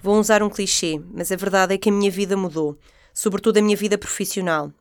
Vou 0.00 0.18
usar 0.18 0.42
um 0.42 0.48
clichê, 0.48 1.00
mas 1.12 1.30
a 1.30 1.36
verdade 1.36 1.74
é 1.74 1.78
que 1.78 1.88
a 1.88 1.92
minha 1.92 2.10
vida 2.10 2.36
mudou, 2.36 2.78
sobretudo 3.12 3.58
a 3.58 3.62
minha 3.62 3.76
vida 3.76 3.98
profissional. 3.98 4.72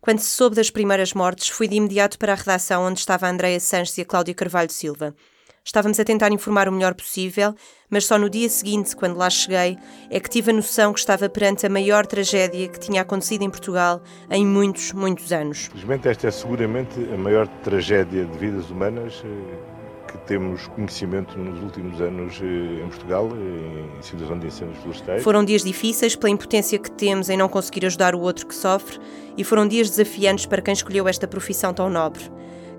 Quando 0.00 0.20
se 0.20 0.30
soube 0.30 0.56
das 0.56 0.70
primeiras 0.70 1.12
mortes, 1.12 1.48
fui 1.48 1.68
de 1.68 1.76
imediato 1.76 2.18
para 2.18 2.32
a 2.32 2.36
redação 2.36 2.84
onde 2.84 3.00
estava 3.00 3.28
a 3.28 3.60
Sanches 3.60 3.98
e 3.98 4.02
a 4.02 4.04
Cláudia 4.04 4.34
Carvalho 4.34 4.70
Silva. 4.70 5.14
Estávamos 5.64 6.00
a 6.00 6.04
tentar 6.04 6.32
informar 6.32 6.68
o 6.68 6.72
melhor 6.72 6.92
possível, 6.92 7.54
mas 7.88 8.04
só 8.04 8.18
no 8.18 8.28
dia 8.28 8.48
seguinte, 8.48 8.96
quando 8.96 9.16
lá 9.16 9.30
cheguei, 9.30 9.78
é 10.10 10.18
que 10.18 10.28
tive 10.28 10.50
a 10.50 10.54
noção 10.54 10.92
que 10.92 10.98
estava 10.98 11.28
perante 11.28 11.64
a 11.64 11.70
maior 11.70 12.04
tragédia 12.04 12.68
que 12.68 12.80
tinha 12.80 13.02
acontecido 13.02 13.42
em 13.42 13.50
Portugal 13.50 14.02
em 14.28 14.44
muitos, 14.44 14.92
muitos 14.92 15.32
anos. 15.32 15.66
Felizmente, 15.66 16.08
esta 16.08 16.26
é 16.26 16.30
seguramente 16.32 16.98
a 17.14 17.16
maior 17.16 17.46
tragédia 17.62 18.24
de 18.24 18.38
vidas 18.38 18.70
humanas 18.70 19.22
eh, 19.24 19.82
que 20.08 20.18
temos 20.26 20.66
conhecimento 20.66 21.38
nos 21.38 21.62
últimos 21.62 22.00
anos 22.00 22.40
eh, 22.42 22.84
em 22.84 22.88
Portugal, 22.88 23.28
eh, 23.32 23.98
em 23.98 24.02
situação 24.02 24.38
de 24.40 24.48
incêndios 24.48 24.78
florestais. 24.78 25.22
Foram 25.22 25.44
dias 25.44 25.62
difíceis 25.62 26.16
pela 26.16 26.30
impotência 26.30 26.76
que 26.76 26.90
temos 26.90 27.30
em 27.30 27.36
não 27.36 27.48
conseguir 27.48 27.86
ajudar 27.86 28.16
o 28.16 28.20
outro 28.20 28.48
que 28.48 28.54
sofre 28.54 28.98
e 29.36 29.44
foram 29.44 29.68
dias 29.68 29.88
desafiantes 29.88 30.44
para 30.44 30.60
quem 30.60 30.74
escolheu 30.74 31.06
esta 31.06 31.28
profissão 31.28 31.72
tão 31.72 31.88
nobre. 31.88 32.24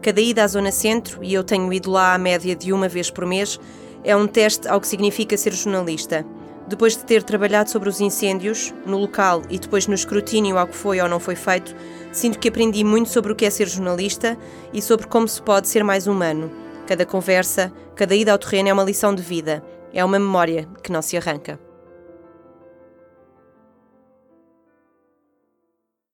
Cada 0.03 0.19
ida 0.19 0.43
à 0.43 0.47
Zona 0.47 0.69
Centro, 0.69 1.23
e 1.23 1.33
eu 1.33 1.45
tenho 1.45 1.71
ido 1.71 1.89
lá 1.89 2.13
à 2.13 2.17
média 2.17 2.53
de 2.53 2.73
uma 2.73 2.89
vez 2.89 3.09
por 3.09 3.25
mês, 3.25 3.57
é 4.03 4.13
um 4.13 4.27
teste 4.27 4.67
ao 4.67 4.81
que 4.81 4.87
significa 4.89 5.37
ser 5.37 5.53
jornalista. 5.53 6.25
Depois 6.67 6.97
de 6.97 7.05
ter 7.05 7.23
trabalhado 7.23 7.69
sobre 7.69 7.87
os 7.87 8.01
incêndios, 8.01 8.73
no 8.85 8.97
local 8.97 9.41
e 9.49 9.57
depois 9.57 9.87
no 9.87 9.93
escrutínio 9.93 10.57
ao 10.57 10.67
que 10.67 10.75
foi 10.75 10.99
ou 10.99 11.07
não 11.07 11.21
foi 11.21 11.37
feito, 11.37 11.73
sinto 12.11 12.37
que 12.37 12.49
aprendi 12.49 12.83
muito 12.83 13.07
sobre 13.07 13.31
o 13.31 13.35
que 13.35 13.45
é 13.45 13.49
ser 13.49 13.69
jornalista 13.69 14.37
e 14.73 14.81
sobre 14.81 15.07
como 15.07 15.25
se 15.25 15.41
pode 15.41 15.69
ser 15.69 15.85
mais 15.85 16.05
humano. 16.05 16.51
Cada 16.85 17.05
conversa, 17.05 17.71
cada 17.95 18.13
ida 18.13 18.33
ao 18.33 18.37
terreno 18.37 18.67
é 18.67 18.73
uma 18.73 18.83
lição 18.83 19.15
de 19.15 19.23
vida, 19.23 19.63
é 19.93 20.03
uma 20.03 20.19
memória 20.19 20.67
que 20.83 20.91
não 20.91 21.01
se 21.01 21.15
arranca. 21.15 21.57